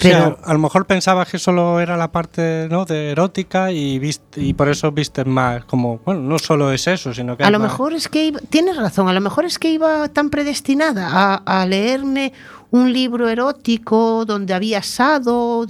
[0.01, 2.83] Pero Pero a lo mejor pensabas que solo era la parte ¿no?
[2.85, 7.13] de erótica y viste, y por eso viste más como bueno no solo es eso
[7.13, 9.59] sino que a lo más- mejor es que iba- tienes razón, a lo mejor es
[9.59, 12.33] que iba tan predestinada a, a leerme
[12.71, 15.67] un libro erótico donde había asado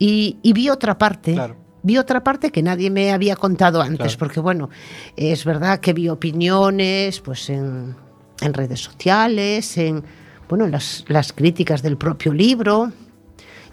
[0.00, 1.34] y, y vi otra parte.
[1.34, 1.56] Claro.
[1.84, 4.18] Vi otra parte que nadie me había contado antes, Claro.
[4.18, 4.70] porque bueno,
[5.16, 7.94] es verdad que vi opiniones pues en,
[8.40, 10.02] en redes sociales, en
[10.48, 12.90] bueno, las, las críticas del propio libro.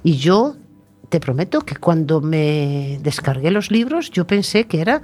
[0.03, 0.55] Y yo
[1.09, 5.01] te prometo que cuando me descargué los libros, yo pensé que era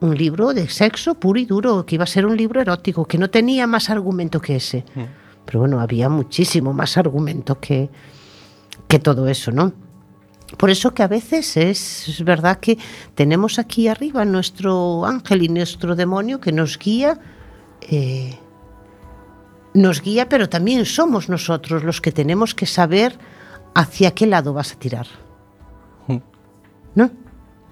[0.00, 3.18] un libro de sexo puro y duro, que iba a ser un libro erótico, que
[3.18, 4.84] no tenía más argumento que ese.
[5.44, 7.90] Pero bueno, había muchísimo más argumento que,
[8.88, 9.72] que todo eso, ¿no?
[10.56, 12.78] Por eso que a veces es, es verdad que
[13.14, 17.18] tenemos aquí arriba nuestro ángel y nuestro demonio que nos guía,
[17.82, 18.38] eh,
[19.74, 23.18] nos guía, pero también somos nosotros los que tenemos que saber
[23.74, 25.06] hacia qué lado vas a tirar.
[26.06, 26.18] Mm.
[26.94, 27.10] ¿No?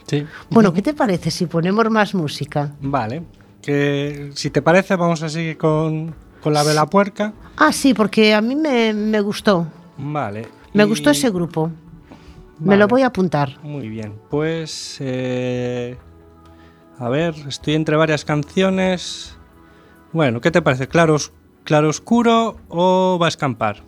[0.06, 2.72] sí Bueno, ¿qué te parece si ponemos más música?
[2.80, 3.22] vale
[3.62, 8.32] que si te parece vamos a seguir con, con la vela puerca Ah, sí, porque
[8.32, 9.66] a mí me, me gustó.
[9.98, 11.70] vale Me y- gustó ese grupo.
[12.60, 13.58] Me lo voy a apuntar.
[13.62, 15.96] muy bien pues eh,
[16.98, 19.36] a ver estoy entre varias canciones
[20.12, 21.16] bueno qué te parece claro
[21.64, 23.82] claro oscuro o va a escampar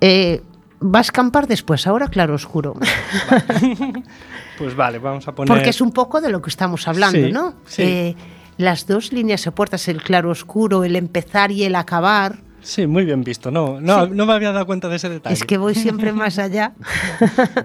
[0.00, 0.42] Eh,
[0.82, 2.74] va a escampar después, ahora claro oscuro.
[4.58, 7.32] pues vale vamos a poner Porque es un poco de lo que estamos hablando, Sí,
[7.32, 7.54] ¿no?
[7.66, 7.82] sí.
[7.82, 8.16] Eh,
[8.56, 12.40] las dos líneas opuestas, el claro oscuro, el empezar y el acabar.
[12.60, 13.52] Sí, muy bien visto.
[13.52, 15.32] No, no, no me había dado cuenta de ese detalle.
[15.34, 16.72] Es que voy siempre más allá.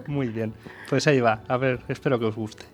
[0.05, 0.53] Muy bien.
[0.89, 1.41] Pues ahí va.
[1.47, 2.65] A ver, espero que os guste.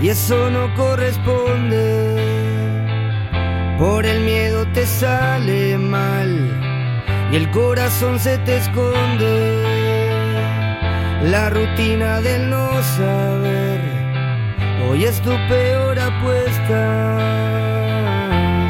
[0.00, 2.16] Y eso no corresponde.
[3.78, 6.50] Por el miedo te sale mal
[7.32, 9.64] y el corazón se te esconde.
[11.22, 13.80] La rutina del no saber
[14.88, 17.18] hoy es tu peor apuesta.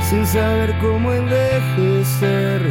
[0.08, 2.62] Sin saber cómo envejecer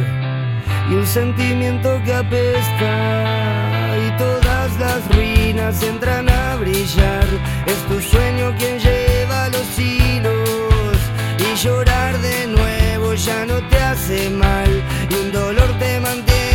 [0.90, 6.27] y un sentimiento que apesta y todas las ruinas entran
[6.58, 7.26] brillar.
[7.66, 10.98] Es tu sueño quien lleva los hilos
[11.38, 14.70] y llorar de nuevo ya no te hace mal
[15.10, 16.47] y un dolor te mantiene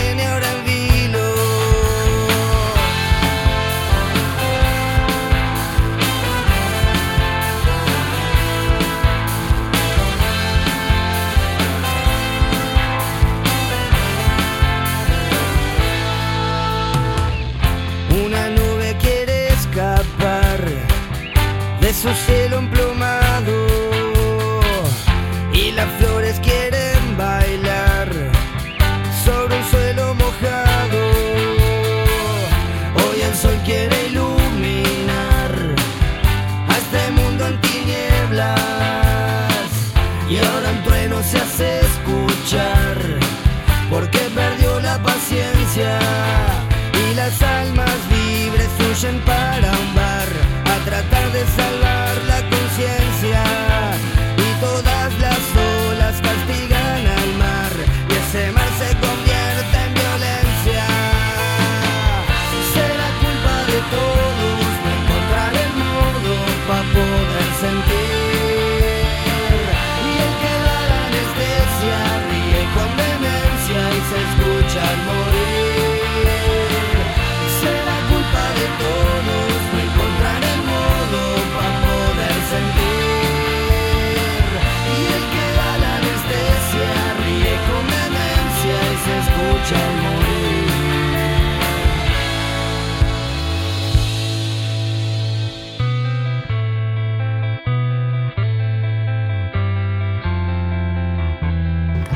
[22.03, 23.67] su cielo emplumado
[25.53, 28.09] y las flores quieren bailar
[29.23, 30.99] sobre un suelo mojado.
[33.05, 35.55] Hoy el sol quiere iluminar
[36.67, 38.59] a este mundo en tinieblas
[40.29, 42.97] y ahora un trueno se hace escuchar
[43.89, 45.99] porque perdió la paciencia
[47.01, 49.32] y las almas libres huyen.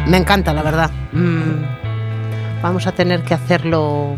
[0.10, 0.90] Me encanta, la verdad.
[1.12, 4.16] Mm, vamos a tener que hacerlo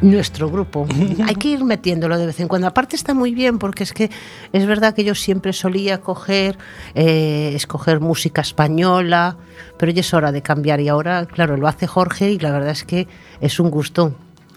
[0.00, 0.86] nuestro grupo.
[1.26, 2.66] Hay que ir metiéndolo de vez en cuando.
[2.66, 4.10] Aparte está muy bien porque es que
[4.52, 6.56] es verdad que yo siempre solía coger,
[6.94, 9.36] eh, escoger música española,
[9.76, 12.70] pero ya es hora de cambiar y ahora, claro, lo hace Jorge y la verdad
[12.70, 13.08] es que
[13.42, 14.14] es un gusto.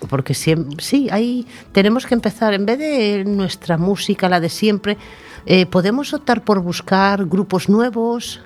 [0.09, 4.97] Porque siempre, sí, ahí tenemos que empezar, en vez de nuestra música, la de siempre,
[5.45, 8.41] eh, podemos optar por buscar grupos nuevos,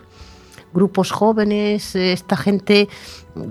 [0.76, 2.88] grupos jóvenes, eh, esta gente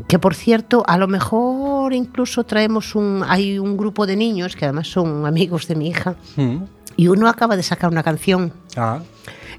[0.09, 4.65] que por cierto, a lo mejor incluso traemos un hay un grupo de niños que
[4.67, 6.59] además son amigos de mi hija Mm.
[6.97, 8.53] y uno acaba de sacar una canción.
[8.77, 9.01] Ah,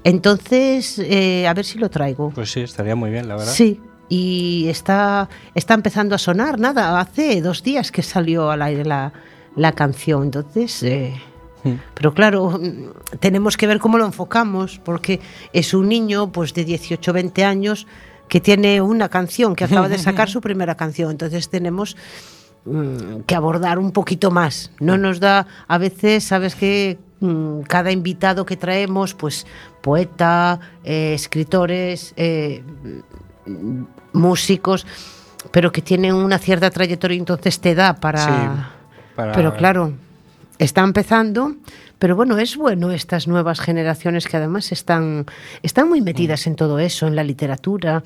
[0.04, 2.30] Entonces, eh, a ver si lo traigo.
[2.30, 3.52] pues sí, estaría muy bien, la verdad.
[3.52, 8.84] Sí, y está, está empezando a sonar, nada, hace dos días que salió al aire
[8.84, 9.12] la,
[9.56, 10.22] la canción.
[10.24, 11.20] Entonces, eh,
[11.66, 11.80] Mm.
[11.94, 15.20] pero claro, mm, tenemos que ver cómo lo enfocamos, porque
[15.52, 17.86] es un niño pues de 18 20 años
[18.28, 21.10] que tiene una canción, que acaba de sacar su primera canción.
[21.12, 21.96] Entonces tenemos
[22.64, 24.72] mm, que abordar un poquito más.
[24.80, 29.46] No nos da, a veces, sabes que mm, cada invitado que traemos, pues
[29.80, 32.62] poeta, eh, escritores, eh,
[34.12, 34.86] músicos,
[35.52, 38.18] pero que tienen una cierta trayectoria, entonces te da para...
[38.18, 38.32] Sí,
[39.14, 39.92] para- Pero claro,
[40.58, 41.56] está empezando,
[41.98, 45.26] pero bueno, es bueno estas nuevas generaciones que además están,
[45.62, 48.02] están muy metidas en todo eso, en la literatura.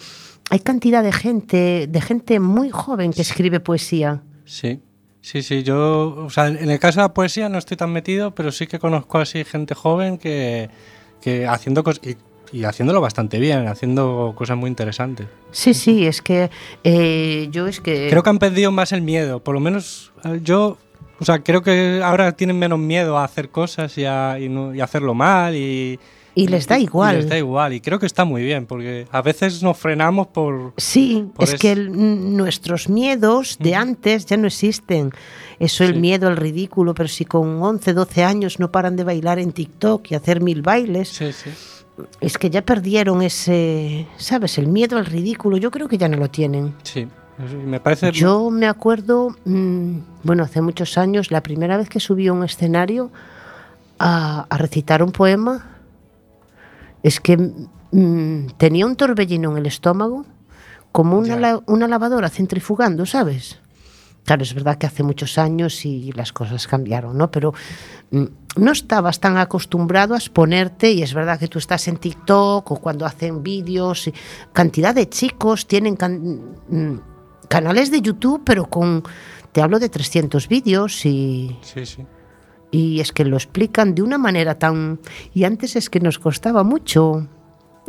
[0.50, 4.22] Hay cantidad de gente, de gente muy joven que escribe poesía.
[4.44, 4.80] Sí,
[5.20, 5.62] sí, sí.
[5.62, 8.66] Yo, o sea, en el caso de la poesía no estoy tan metido, pero sí
[8.66, 10.70] que conozco así gente joven que,
[11.20, 12.02] que haciendo cosas
[12.52, 15.28] y, haciéndolo bastante bien, haciendo cosas muy interesantes.
[15.52, 16.50] Sí, sí, es que
[16.82, 18.08] eh, yo es que...
[18.10, 20.78] Creo que han perdido más el miedo, por lo menos eh, yo,
[21.20, 24.74] o sea, creo que ahora tienen menos miedo a hacer cosas y a, y no-
[24.74, 25.98] y hacerlo mal y...
[26.32, 27.16] Y les da igual.
[27.16, 30.28] Y les da igual, y creo que está muy bien, porque a veces nos frenamos
[30.28, 30.72] por...
[30.76, 31.58] Sí, Por es eso.
[31.60, 35.10] que el- nuestros miedos de antes ya no existen.
[35.58, 36.00] Eso, el Sí.
[36.00, 40.08] miedo al ridículo, pero si con 11, 12 años no paran de bailar en TikTok
[40.12, 41.50] y hacer mil bailes, Sí, sí.
[42.20, 44.56] es que ya perdieron ese, ¿sabes?
[44.56, 45.56] El miedo al ridículo.
[45.56, 46.74] Yo creo que ya no lo tienen.
[46.84, 47.08] Sí,
[47.66, 48.12] me parece...
[48.12, 52.44] Yo me acuerdo, mm, bueno, hace muchos años, la primera vez que subí a un
[52.44, 53.10] escenario
[53.98, 55.66] a, a recitar un poema,
[57.02, 60.24] es que mm, tenía un torbellino en el estómago,
[60.92, 63.58] como una, la- una lavadora centrifugando, ¿sabes?
[64.24, 67.30] Claro, es verdad que hace muchos años y las cosas cambiaron, ¿no?
[67.30, 67.54] Pero
[68.10, 68.24] mm,
[68.56, 72.76] no estabas tan acostumbrado a exponerte y es verdad que tú estás en TikTok o
[72.76, 74.10] cuando hacen vídeos,
[74.52, 76.94] cantidad de chicos tienen can- mm,
[77.50, 79.02] canales de YouTube, pero con,
[79.52, 82.06] te hablo de 300 vídeos y, Sí, sí.
[82.70, 85.00] y es que lo explican de una manera tan...
[85.34, 87.26] Y antes es que nos costaba mucho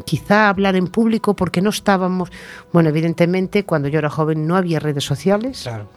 [0.06, 2.30] quizá hablar en público porque no estábamos...
[2.74, 5.88] Bueno, evidentemente cuando yo era joven no había redes sociales, Claro.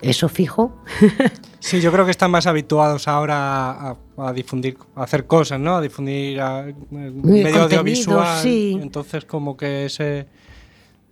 [0.00, 0.80] eso fijo.
[1.62, 5.76] Sí, yo creo que están más habituados ahora a, a difundir, a hacer cosas, ¿no?
[5.76, 8.38] A difundir a, eh, medio audiovisual.
[8.42, 8.78] sí.
[8.80, 10.26] Entonces, como que ese.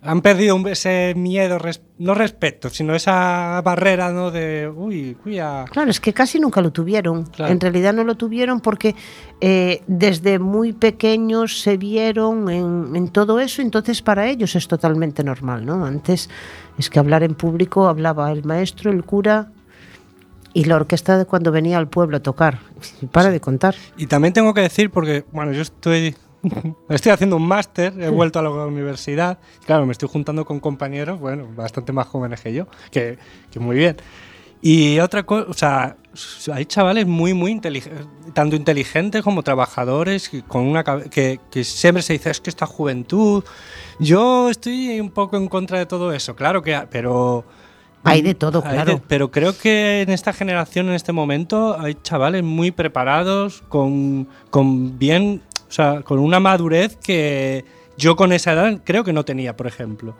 [0.00, 4.30] Han perdido ese miedo, res- no respeto, sino esa barrera, ¿no?
[4.30, 4.68] De.
[4.68, 5.64] Uy, cuida.
[5.72, 7.24] Claro, es que casi nunca lo tuvieron.
[7.24, 7.52] Claro.
[7.52, 8.94] En realidad no lo tuvieron porque
[9.40, 15.24] eh, desde muy pequeños se vieron en, en todo eso, entonces para ellos es totalmente
[15.24, 15.84] normal, ¿no?
[15.84, 16.30] Antes
[16.78, 19.50] es que hablar en público hablaba el maestro, el cura
[20.54, 22.60] y la orquesta de cuando venía al pueblo a tocar.
[23.10, 23.74] Para de contar.
[23.96, 26.14] Y también tengo que decir, porque, bueno, yo estoy.
[26.88, 29.38] Estoy haciendo un máster, he vuelto a la universidad.
[29.66, 33.18] Claro, me estoy juntando con compañeros, bueno, bastante más jóvenes que yo, que,
[33.50, 33.96] que muy bien.
[34.60, 35.96] Y otra cosa, o sea,
[36.52, 42.14] hay chavales muy, muy inteligentes, tanto inteligentes como trabajadores, con una que, que siempre se
[42.14, 43.44] dice, es que esta juventud...
[44.00, 46.80] Yo estoy un poco en contra de todo eso, claro que...
[46.90, 47.44] Pero...
[48.04, 49.02] Hay de todo, claro.
[49.06, 54.98] pero creo que en esta generación, en este momento, hay chavales muy preparados, con, con
[54.98, 57.64] bien, o sea, con una madurez que
[57.96, 60.16] yo con esa edad creo que no tenía, por ejemplo.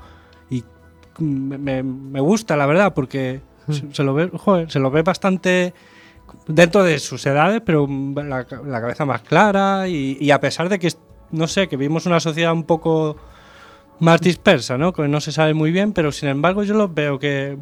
[0.51, 0.65] Y
[1.19, 3.41] me, me gusta, la verdad, porque
[3.93, 4.31] se, lo ve,
[4.69, 5.75] se lo ve bastante
[6.47, 10.93] dentro de sus edades, pero la, cabeza más clara y, a pesar de que,
[11.31, 13.17] no sé, que vivimos una sociedad un poco
[14.01, 14.93] más dispersa, ¿no?
[14.93, 17.59] Que no se sabe muy bien, pero sin embargo yo lo veo que...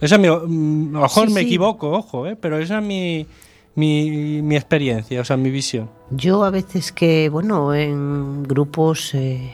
[0.00, 2.36] Esa es mi, mm, a lo mejor me equivoco, ojo, ¿eh?
[2.36, 3.26] pero esa es mi,
[3.74, 5.90] mi, mi, experiencia, o sea, mi visión.
[6.10, 9.52] Yo a veces que, bueno, en grupos eh,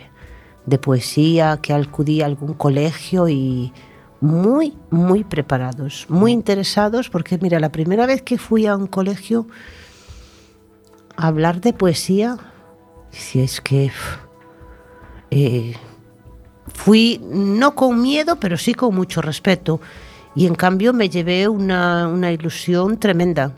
[0.65, 3.73] de poesía, que acudí a algún colegio y
[4.21, 9.47] muy, muy preparados, muy interesados, porque mira, la primera vez que fui a un colegio
[11.17, 12.39] a hablar de poesía,
[13.11, 13.91] si es que
[15.31, 15.75] eh,
[16.73, 19.81] fui no con miedo, pero sí con mucho respeto.
[20.35, 23.53] Y en cambio me llevé una, una ilusión tremenda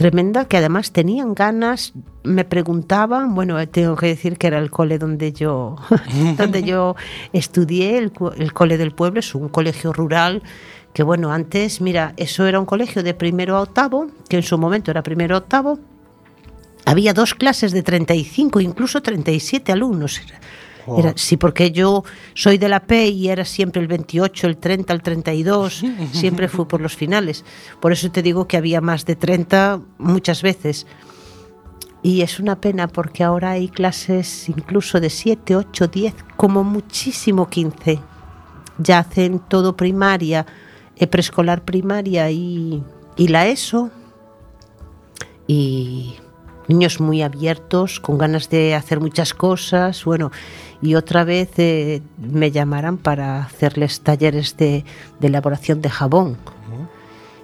[0.00, 1.92] tremenda que además tenían ganas,
[2.22, 5.76] me preguntaban, bueno, tengo que decir que era el cole donde yo,
[6.38, 6.96] donde yo
[7.34, 10.42] estudié, el, el, cole del pueblo, es un colegio rural
[10.94, 14.56] que bueno, antes, mira, eso era un colegio de primero a octavo, que en su
[14.56, 15.78] momento era primero a octavo,
[16.86, 20.18] había dos clases de 35, incluso 37 alumnos.
[20.98, 22.04] Era, sí, porque yo
[22.34, 26.64] soy de la P y era siempre el 28, el 30, el 32, siempre fui
[26.64, 27.44] por los finales.
[27.80, 30.86] Por eso te digo que había más de 30 muchas veces.
[32.02, 37.48] Y es una pena porque ahora hay clases incluso de 7, 8, 10, como muchísimo
[37.48, 38.00] 15.
[38.78, 40.46] Ya hacen todo primaria,
[40.96, 42.82] eh, preescolar primaria y,
[43.16, 43.90] y la ESO.
[45.46, 46.14] Y
[46.70, 50.30] niños muy abiertos, con ganas de hacer muchas cosas, bueno,
[50.82, 54.84] y otra vez eh, me llamaran para hacerles talleres de,
[55.20, 56.36] elaboración de jabón.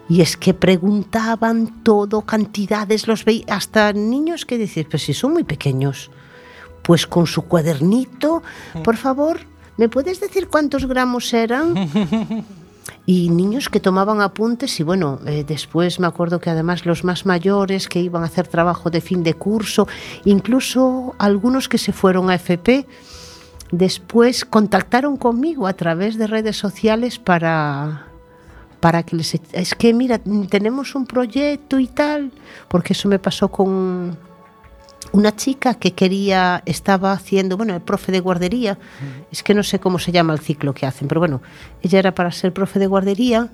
[0.08, 5.32] Y es que preguntaban todo, cantidades, los veía, hasta niños que decís, pues si son
[5.32, 6.10] muy pequeños,
[6.82, 8.42] pues con su cuadernito,
[8.84, 9.40] por favor,
[9.76, 11.74] ¿me puedes decir cuántos gramos eran?
[13.06, 17.26] y niños que tomaban apuntes y bueno, eh, después me acuerdo que además los más
[17.26, 19.88] mayores que iban a hacer trabajo de fin de curso,
[20.24, 22.86] incluso algunos que se fueron a FP,
[23.70, 28.06] después contactaron conmigo a través de redes sociales para
[28.80, 32.30] para que les es que mira tenemos un proyecto y tal
[32.68, 34.16] porque eso me pasó con
[35.12, 38.78] una chica que quería, estaba haciendo, bueno, el profe de guardería,
[39.30, 41.42] es que no sé cómo se llama el ciclo que hacen, pero bueno,
[41.82, 43.48] ella era para ser profe de guardería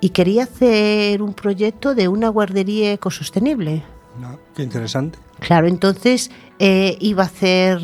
[0.00, 3.82] y quería hacer un proyecto de una guardería ecosostenible.
[4.20, 5.18] No, qué interesante.
[5.40, 7.80] Claro, entonces eh, iba a hacer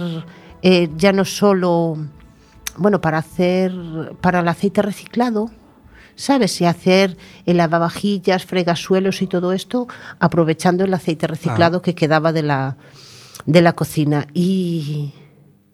[0.66, 1.98] eh, ya no solo,
[2.78, 3.70] bueno, para hacer,
[4.22, 5.50] para el aceite reciclado,
[6.16, 6.58] ¿sabes?
[6.62, 9.88] Y hacer el lavavajillas, fregasuelos y todo esto,
[10.20, 12.78] aprovechando el aceite reciclado que quedaba de la,
[13.44, 14.26] de la cocina.
[14.32, 15.12] Y,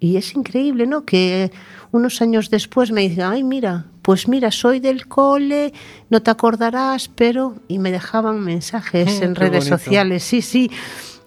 [0.01, 1.05] y es increíble, ¿no?
[1.05, 1.53] Que
[1.93, 5.73] unos años después me dicen, ay, mira, pues mira, soy del cole,
[6.09, 7.55] no te acordarás, pero...
[7.69, 10.69] Y me dejaban mensajes en redes sociales, sí, sí.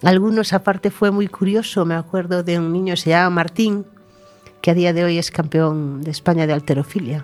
[0.03, 3.85] Algunos aparte fue muy curioso, me acuerdo de un niño, se llama Martín,
[4.61, 7.23] que a día de hoy es campeón de España de alterofilia.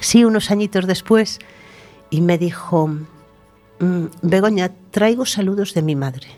[0.00, 1.40] Sí, unos añitos después.
[2.10, 6.28] Y me dijo, mm, Begoña, traigo saludos de mi madre.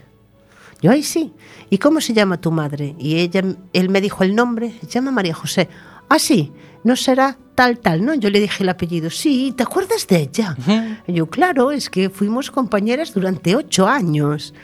[0.82, 1.32] Yo, ay, sí.
[1.68, 2.96] ¿Y cómo se llama tu madre?
[2.98, 5.68] Y ella, él me dijo el nombre, se llama María José.
[6.08, 6.52] Ah, sí,
[6.82, 8.14] no será tal, tal, ¿no?
[8.14, 10.56] Yo le dije el apellido, sí, ¿te acuerdas de ella?
[11.06, 14.54] Yo, claro, es que fuimos compañeras durante ocho años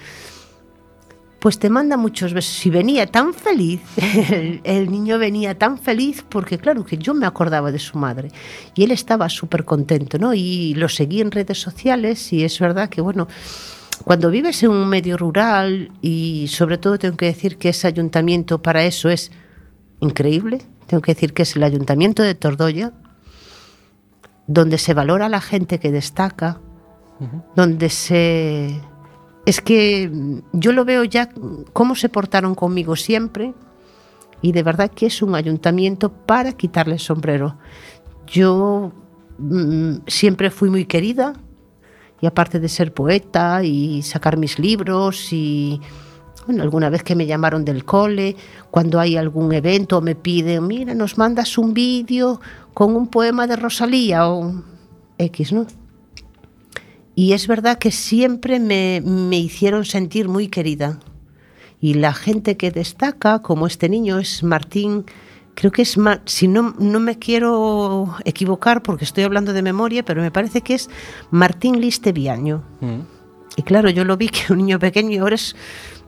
[1.46, 2.66] pues te manda muchos besos.
[2.66, 3.80] Y venía tan feliz,
[4.64, 8.32] el, niño venía tan feliz porque claro que yo me acordaba de su madre
[8.74, 10.34] y él estaba súper contento, ¿no?
[10.34, 13.28] Y lo seguí en redes sociales y es verdad que, bueno,
[14.02, 18.60] cuando vives en un medio rural y sobre todo tengo que decir que ese ayuntamiento
[18.60, 19.30] para eso es
[20.00, 22.92] increíble, tengo que decir que es el ayuntamiento de Tordoya,
[24.48, 26.58] donde se valora a la gente que destaca,
[27.54, 28.80] donde se
[29.46, 30.10] es que
[30.52, 31.30] yo lo veo ya
[31.72, 33.54] cómo se portaron conmigo siempre
[34.42, 37.56] y de verdad que es un ayuntamiento para quitarle el sombrero.
[38.26, 38.92] Yo
[39.38, 41.32] mm, siempre fui muy querida
[42.20, 45.80] y aparte de ser poeta y sacar mis libros y
[46.60, 48.36] alguna vez que me llamaron del cole,
[48.72, 52.40] cuando hay algún evento me piden, mira, nos mandas un vídeo
[52.74, 54.52] con un poema de Rosalía o
[55.18, 55.66] X, ¿no?
[57.16, 61.00] Y es verdad que siempre me, me hicieron sentir muy querida.
[61.80, 65.04] Y la gente que destaca, como este niño, es Martín
[65.56, 65.96] creo que es,
[66.26, 70.74] si no, no me quiero equivocar porque estoy hablando de memoria, pero me parece que
[70.74, 70.88] es
[71.30, 72.62] Martín Liste Viaño.
[72.80, 73.00] Mm.
[73.56, 75.56] Y claro, yo lo vi que un niño pequeño y ahora es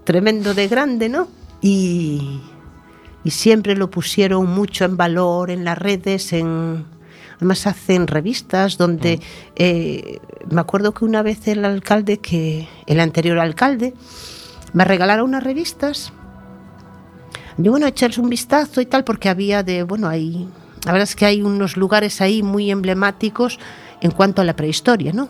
[0.05, 1.29] tremendo de grande, ¿no?
[1.63, 2.41] Y,
[3.25, 6.85] y siempre lo pusieron mucho en valor en las redes, en,
[7.39, 9.21] además hacen revistas donde mm.
[9.57, 10.19] eh,
[10.51, 13.95] me acuerdo que una vez el alcalde, que el anterior alcalde,
[14.73, 16.13] me regalaron unas revistas
[17.59, 20.49] y bueno, echarles un vistazo y tal, porque había de, bueno, hay,
[20.85, 23.59] la verdad es que hay unos lugares ahí muy emblemáticos
[24.01, 25.29] en cuanto a la prehistoria, ¿no?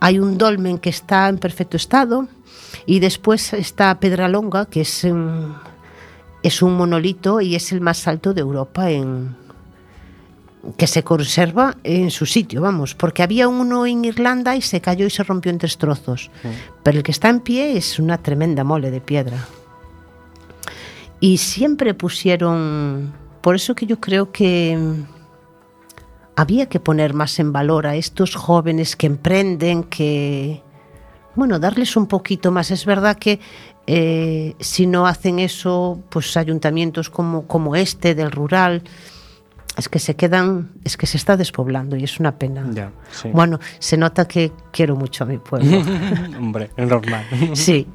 [0.00, 2.28] Hay un dolmen que está en perfecto estado
[2.86, 5.54] y después está Pedralonga, que es un,
[6.42, 9.36] es un monolito y es el más alto de Europa en,
[10.76, 15.06] que se conserva en su sitio, vamos, porque había uno en Irlanda y se cayó
[15.06, 16.30] y se rompió en tres trozos.
[16.82, 19.46] Pero el que está en pie es una tremenda mole de piedra.
[21.18, 24.78] Y siempre pusieron, por eso que yo creo que
[26.36, 30.62] había que poner más en valor a estos jóvenes que emprenden, que,
[31.34, 32.70] bueno, darles un poquito más.
[32.70, 33.40] Es verdad que
[33.86, 38.82] eh, si no hacen eso, pues ayuntamientos como, como este del rural,
[39.76, 42.92] es que se quedan, es que se está despoblando y es una pena.
[43.32, 45.78] Bueno, se nota que quiero mucho a mi pueblo.
[46.38, 47.24] Hombre, es normal.
[47.54, 47.86] sí,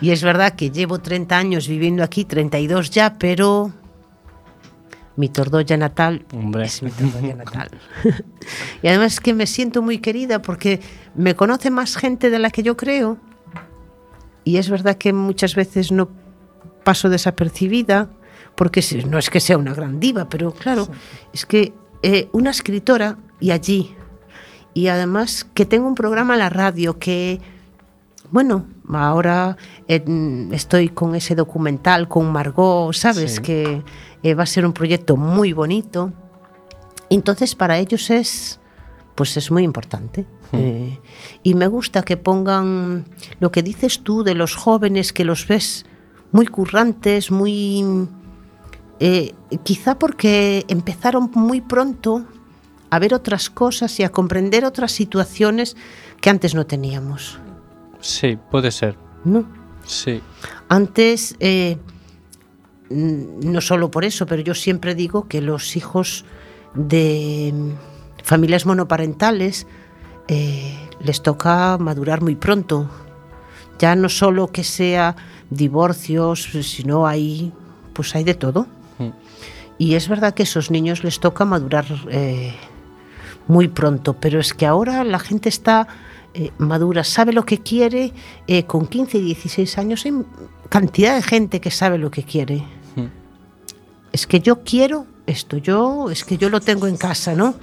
[0.00, 3.72] y es verdad que llevo 30 años viviendo aquí, 32 ya, pero
[5.16, 6.66] mi Tordoya natal Hombre.
[6.66, 7.70] es mi Tordoya natal.
[8.82, 10.80] y además es que me siento muy querida porque
[11.14, 13.18] me conoce más gente de la que yo creo
[14.44, 16.10] y es verdad que muchas veces no
[16.84, 18.10] paso desapercibida
[18.54, 20.88] porque no es que sea una gran diva, pero claro,
[21.32, 23.94] es que eh, una escritora y allí,
[24.74, 27.40] y además que tengo un programa en la radio que,
[28.30, 33.40] bueno, ahora estoy con ese documental con Margot, ¿sabes?
[33.40, 33.82] Que
[34.22, 36.12] eh, va a ser un proyecto muy bonito.
[37.10, 38.60] Entonces para ellos es,
[39.14, 40.26] pues es muy importante.
[40.52, 40.56] Hmm.
[40.56, 41.00] Eh,
[41.42, 43.04] y me gusta que pongan
[43.40, 45.86] lo que dices tú de los jóvenes, que los ves
[46.32, 47.84] muy currantes, muy
[49.00, 52.24] eh, quizá porque empezaron muy pronto
[52.90, 55.76] a ver otras cosas y a comprender otras situaciones
[56.20, 57.38] que antes no teníamos.
[58.00, 58.96] Sí, puede ser.
[59.24, 59.44] ¿No?
[59.84, 60.20] Sí.
[60.68, 61.78] Antes, eh,
[62.90, 66.24] no solo por eso, pero yo siempre digo que los hijos
[66.74, 67.52] de
[68.22, 69.66] familias monoparentales
[70.28, 72.88] eh, les toca madurar muy pronto.
[73.78, 75.16] Ya no solo que sea
[75.50, 77.52] divorcios, sino hay,
[77.92, 78.66] pues hay de todo.
[79.78, 82.54] Y es verdad que a esos niños les toca madurar eh,
[83.48, 85.88] muy pronto, pero es que ahora la gente está
[86.34, 88.12] eh, madura, sabe lo que quiere,
[88.46, 90.12] eh, con 15 y 16 años hay
[90.68, 92.64] cantidad de gente que sabe lo que quiere.
[94.12, 97.54] Es que yo quiero esto, yo, es que yo lo tengo en casa, ¿no?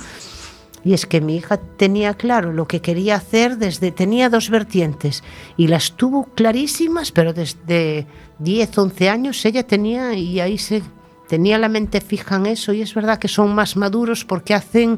[0.84, 5.24] Y es que mi hija tenía claro lo que quería hacer desde, tenía dos vertientes
[5.56, 8.08] y las tuvo clarísimas, pero desde
[8.40, 10.82] 10, 11 años ella tenía y ahí se
[11.32, 14.98] tenía la mente fija en eso y es verdad que son más maduros porque hacen...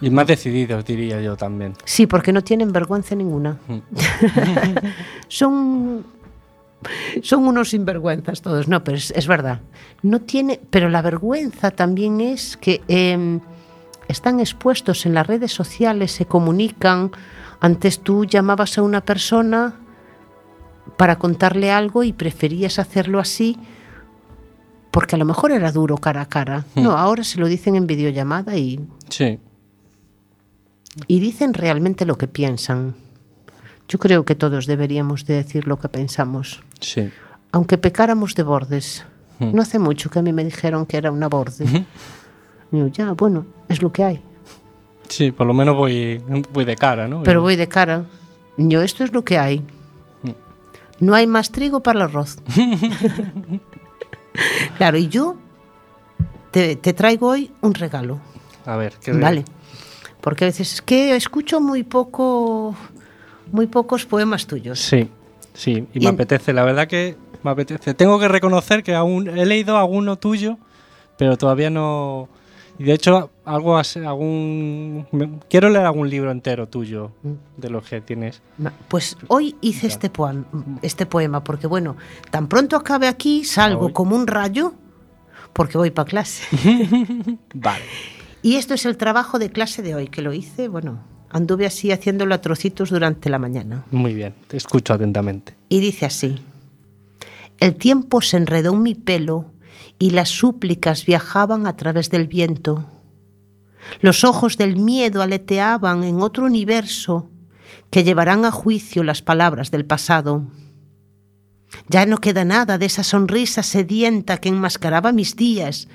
[0.00, 1.72] Y más decididos, diría yo también.
[1.84, 3.58] Sí, porque no tienen vergüenza ninguna.
[3.66, 3.78] Mm.
[5.26, 6.04] son
[7.22, 9.60] son unos sinvergüenzas todos, no, pero es, verdad.
[10.02, 13.40] No tiene, pero la vergüenza también es que em,
[14.06, 17.10] están expuestos en las redes sociales, se comunican.
[17.58, 19.74] Antes tú llamabas a una persona
[20.96, 23.58] para contarle algo y preferías hacerlo así
[24.92, 26.66] porque a lo mejor era duro cara a cara.
[26.76, 26.94] No, hmm.
[26.94, 28.78] ahora se lo dicen en videollamada y...
[29.08, 29.40] Sí.
[31.08, 32.94] Y dicen realmente lo que piensan.
[33.88, 36.62] Yo creo que todos deberíamos de decir lo que pensamos.
[36.78, 37.10] Sí.
[37.52, 39.06] Aunque pecáramos de bordes.
[39.38, 39.54] Hmm.
[39.54, 41.86] No hace mucho que a mí me dijeron que era una borde.
[42.70, 44.20] Yo, ya, bueno, es lo que hay.
[45.08, 46.22] Sí, por lo menos voy,
[46.52, 47.22] voy de cara, ¿no?
[47.22, 48.04] Pero voy de cara.
[48.58, 49.60] Yo, esto es lo que hay.
[50.22, 50.32] Hmm.
[51.00, 52.36] No hay más trigo para el arroz.
[54.76, 55.36] claro, y yo
[56.50, 58.20] te, traigo hoy un regalo.
[58.64, 59.44] A ver, ¿qué Vale.
[60.20, 62.76] Porque a veces es que escucho muy poco,
[63.50, 64.78] muy pocos poemas tuyos.
[64.78, 65.08] Sí,
[65.52, 67.94] sí, y, me apetece, la verdad que me apetece.
[67.94, 70.58] Tengo que reconocer que aún he leído alguno tuyo,
[71.18, 72.28] pero todavía no.
[72.78, 75.06] Y de hecho, algo algún
[75.48, 77.12] quiero leer algún libro entero tuyo
[77.56, 78.42] de los que tienes.
[78.88, 80.44] Pues hoy hice este poema,
[80.82, 81.96] este poema porque bueno,
[82.30, 84.74] tan pronto acabe aquí salgo como un rayo
[85.52, 86.44] porque voy para clase.
[87.54, 87.84] vale.
[88.42, 91.00] Y esto es el trabajo de clase de hoy que lo hice, bueno,
[91.32, 93.86] Anduve así haciéndolo a trocitos durante la mañana.
[93.90, 95.54] Muy bien, te escucho atentamente.
[95.70, 96.38] Y dice así,
[97.58, 99.46] el tiempo se enredó en mi pelo
[99.98, 102.84] y las súplicas viajaban a través del viento.
[104.00, 107.30] Los ojos del miedo aleteaban en otro universo
[107.90, 110.46] que llevarán a juicio las palabras del pasado.
[111.88, 115.88] Ya no queda nada de esa sonrisa sedienta que enmascaraba mis días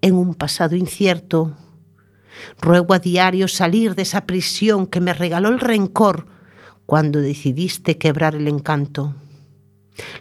[0.00, 1.56] en un pasado incierto.
[2.60, 6.26] Ruego a diario salir de esa prisión que me regaló el rencor
[6.86, 9.14] cuando decidiste quebrar el encanto.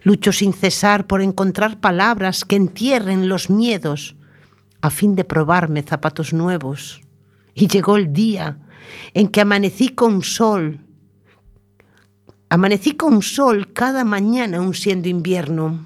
[0.04, 4.16] Lucho sin cesar por encontrar palabras que entierren los miedos
[4.82, 7.02] a fin de probarme zapatos nuevos.
[7.54, 8.58] Y llegó el día
[9.14, 10.80] en que amanecí con sol.
[12.50, 15.86] Amanecí con sol cada mañana aun siendo invierno.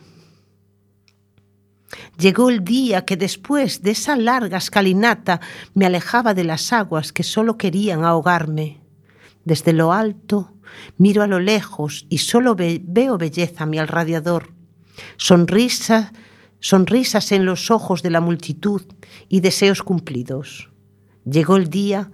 [2.17, 5.41] Llegó el día que después de esa larga escalinata
[5.73, 8.79] me alejaba de las aguas que solo querían ahogarme.
[9.43, 10.53] Desde lo alto
[10.97, 14.53] miro a lo lejos y solo ve veo belleza a mi alrededor.
[15.17, 16.13] Sonrisa,
[16.59, 18.81] sonrisas en los ojos de la multitud
[19.29, 20.69] y deseos cumplidos.
[21.25, 22.11] Llegó el día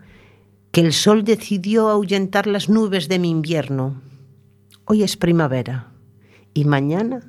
[0.71, 4.01] que el sol decidió ahuyentar las nubes de mi invierno.
[4.85, 5.91] Hoy es primavera
[6.53, 7.21] y mañana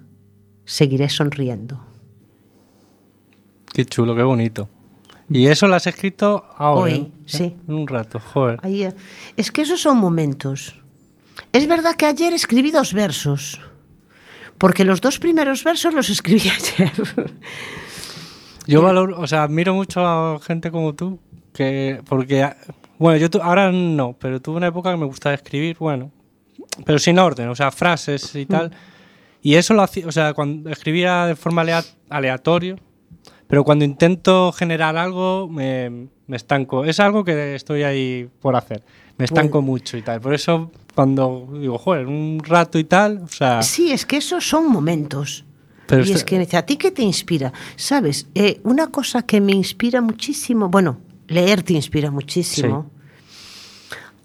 [0.65, 1.85] seguiré sonriendo.
[3.73, 4.69] Qué chulo, qué bonito.
[5.29, 6.83] Y eso lo has escrito ahora.
[6.83, 7.11] Hoy, ¿eh?
[7.27, 7.57] sí.
[7.67, 8.61] Un rato, joder.
[8.63, 8.95] Ahí, eh,
[9.37, 10.79] es que esos son momentos.
[11.53, 13.61] Es verdad que ayer escribí dos versos,
[14.59, 16.93] porque los dos primeros versos los escribí ayer.
[18.67, 21.19] Yo valoro, o sea, admiro mucho a gente como tú,
[21.53, 22.49] que porque
[22.99, 26.11] bueno, yo tu- ahora no, pero tuve una época que me gustaba escribir, bueno,
[26.85, 28.71] pero sin orden, o sea, frases y tal.
[29.43, 32.77] Y eso lo hacía, o sea, cuando escribía de forma alea- aleatorio,
[33.49, 36.85] pero cuando intento generar algo me, me estanco.
[36.85, 38.83] Es algo que estoy ahí por hacer.
[39.19, 40.21] Me estanco mucho y tal.
[40.21, 44.49] Por eso cuando digo, joder, un rato y tal, o sea, Sí, es que esos
[44.49, 45.45] son momentos.
[45.87, 47.53] Pero y esto- es que ¿a ti qué te inspira?
[47.77, 50.99] Sabes, Eh, una cosa que me inspira muchísimo, bueno,
[51.33, 52.91] leer te inspira muchísimo.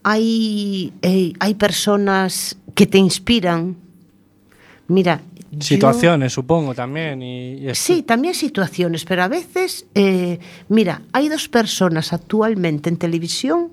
[0.03, 3.75] Hay, eh, hay personas que te inspiran.
[4.87, 7.21] Mira, yo- situaciones, supongo, también.
[7.21, 10.39] Y, y Sí, también situaciones, pero a veces, eh,
[10.69, 13.69] mira, hay dos personas actualmente en televisión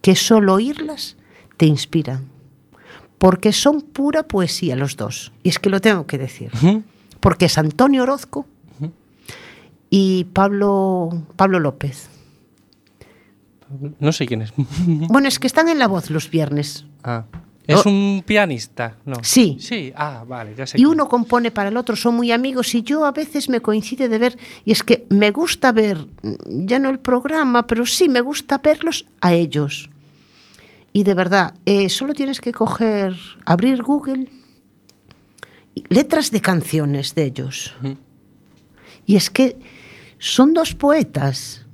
[0.00, 1.16] que solo oírlas
[1.56, 2.26] te inspiran,
[3.18, 6.82] porque son pura poesía los dos, y es que lo tengo que decir, Ujú.
[7.20, 8.46] porque es Antonio Orozco
[9.96, 12.08] y Pablo, Pablo López.
[14.00, 14.52] No sé quién es.
[14.86, 16.84] Bueno, es que están en La Voz los viernes.
[17.04, 17.26] Ah.
[17.64, 18.96] ¿Es un pianista?
[19.04, 19.22] No.
[19.22, 19.56] Sí.
[19.60, 20.80] Sí, ah, vale, ya sé.
[20.80, 24.08] Y uno compone para el otro, son muy amigos y yo a veces me coincide
[24.08, 26.08] de ver, y es que me gusta ver,
[26.44, 29.90] ya no el programa, pero sí me gusta verlos a ellos.
[30.92, 33.14] Y de verdad, eh, solo tienes que coger,
[33.46, 34.28] abrir Google,
[35.88, 37.76] letras de canciones de ellos.
[39.06, 39.56] Y es que
[40.18, 41.66] son dos poetas,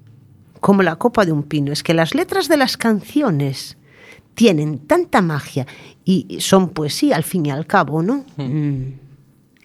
[0.60, 1.72] como la copa de un pino.
[1.72, 3.76] Es que las letras de las canciones
[4.34, 5.66] tienen tanta magia
[6.04, 8.24] y son poesía al fin y al cabo, ¿no?
[8.36, 8.94] Mm.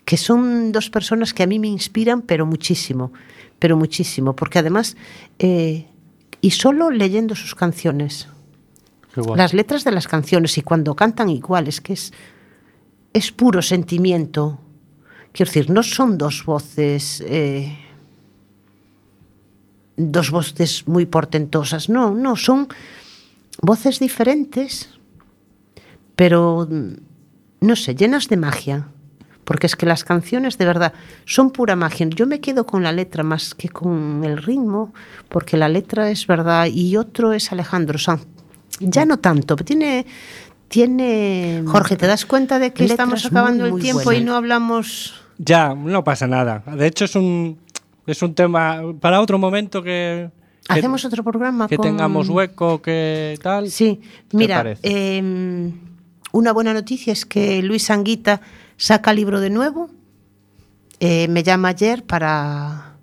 [0.03, 3.11] Que son dos personas que a mí me inspiran, pero muchísimo,
[3.59, 4.97] pero muchísimo, porque además,
[5.39, 5.87] eh,
[6.41, 8.27] y solo leyendo sus canciones,
[9.35, 12.11] las letras de las canciones y cuando cantan igual, es que es,
[13.13, 14.59] es puro sentimiento.
[15.31, 17.77] Quiero decir, no son dos voces, eh,
[19.97, 22.67] dos voces muy portentosas, no, no, son
[23.61, 24.89] voces diferentes,
[26.15, 26.93] pero mm,
[27.61, 28.87] no sé, llenas de magia.
[29.43, 30.93] Porque es que las canciones de verdad
[31.25, 32.07] son pura magia.
[32.09, 34.91] Yo me quedo con la letra más que con el ritmo,
[35.29, 38.25] porque la letra es verdad y otro es Alejandro Sanz.
[38.79, 40.07] Ya no tanto, pero tiene
[40.67, 44.35] tiene Jorge, ¿te das cuenta de que letras estamos acabando muy, el tiempo y no
[44.35, 46.63] hablamos Ya, no pasa nada.
[46.75, 47.59] De hecho, es un,
[48.07, 50.29] es un tema para otro momento que.
[50.67, 53.69] que- Hacemos otro programa Que con- tengamos hueco, que tal.
[53.69, 53.99] Sí,
[54.29, 55.71] ¿Qué mira, eh,
[56.31, 58.41] una buena noticia es que Luis Anguita
[58.77, 59.89] saca libro de nuevo.
[60.99, 62.93] Eh, me llama ayer para...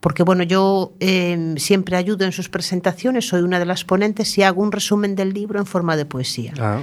[0.00, 4.42] Porque bueno, yo eh, siempre ayudo en sus presentaciones, soy una de las ponentes y
[4.42, 6.54] hago un resumen del libro en forma de poesía.
[6.58, 6.82] Ah,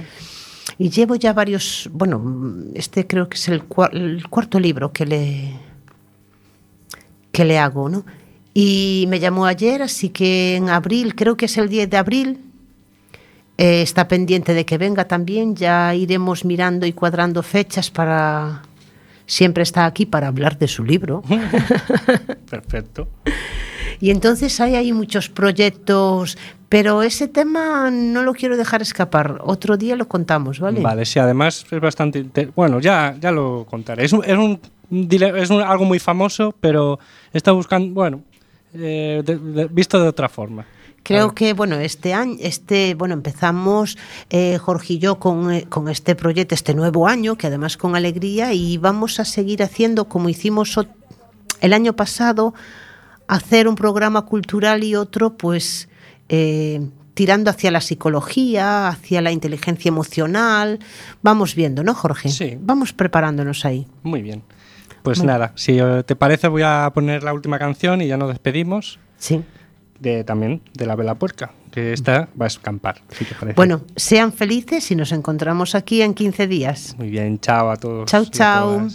[0.78, 2.22] Y llevo ya varios, bueno,
[2.74, 5.52] este creo que es el, cua- el cuarto libro que le,
[7.44, 8.04] le hago, ¿no?
[8.54, 12.40] Y me llamó ayer, así que en abril, creo que es el 10 de abril,
[13.56, 18.62] eh, está pendiente de que venga también, ya iremos mirando y cuadrando fechas para...
[19.26, 21.22] Siempre está aquí para hablar de su libro.
[22.50, 23.08] perfecto.
[24.00, 29.40] Y entonces hay ahí muchos proyectos Pero ese tema no lo quiero dejar escapar.
[29.42, 30.80] Otro día lo contamos, ¿vale?
[30.80, 32.26] Vale, sí, además es bastante...
[32.54, 34.04] Bueno, ya, ya lo contaré.
[34.04, 34.60] Es, un, es, un,
[34.90, 36.98] es algo muy famoso, pero
[37.32, 38.22] está buscando, bueno,
[38.74, 39.22] eh,
[39.70, 40.66] visto de otra forma.
[41.02, 43.96] Creo que bueno, este año, este, bueno, empezamos
[44.28, 47.96] eh, Jorge y yo con, eh, con, este proyecto, este nuevo año, que además con
[47.96, 50.78] alegría, y vamos a seguir haciendo como hicimos
[51.60, 52.52] el año pasado,
[53.26, 55.88] hacer un programa cultural y otro, pues
[56.28, 60.78] eh, tirando hacia la psicología, hacia la inteligencia emocional.
[61.22, 62.28] Vamos viendo, ¿no, Jorge?
[62.28, 62.58] Sí.
[62.60, 63.86] Vamos preparándonos ahí.
[64.02, 64.42] Muy bien.
[65.08, 68.98] Pues nada, si te parece voy a poner la última canción y ya nos despedimos.
[69.16, 69.42] Sí
[69.98, 73.56] de, también de la Vela Puerca, que esta va a escampar, si te parece.
[73.56, 76.94] Bueno, sean felices y nos encontramos aquí en 15 días.
[76.98, 78.06] Muy bien, chao a todos.
[78.06, 78.88] Chao, chao.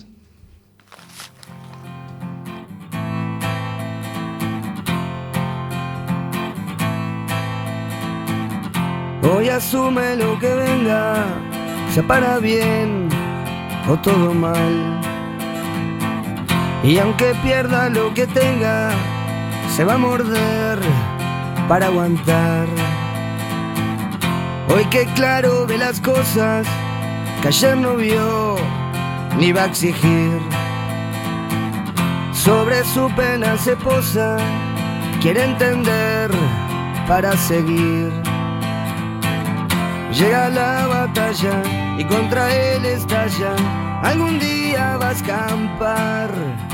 [9.23, 11.25] Hoy asume lo que venga,
[11.93, 13.07] sea para bien
[13.89, 15.12] o todo mal.
[16.83, 18.91] Y aunque pierda lo que tenga,
[19.73, 20.79] se va a morder
[21.69, 22.67] para aguantar.
[24.67, 26.67] Hoy que claro ve las cosas
[27.41, 28.57] que ayer no vio
[29.39, 30.41] ni va a exigir.
[32.33, 34.35] Sobre su pena se posa,
[35.21, 36.31] quiere entender
[37.07, 38.11] para seguir.
[40.11, 41.63] Llega la batalla
[41.97, 43.55] y contra él estalla,
[44.01, 46.72] algún día va a escampar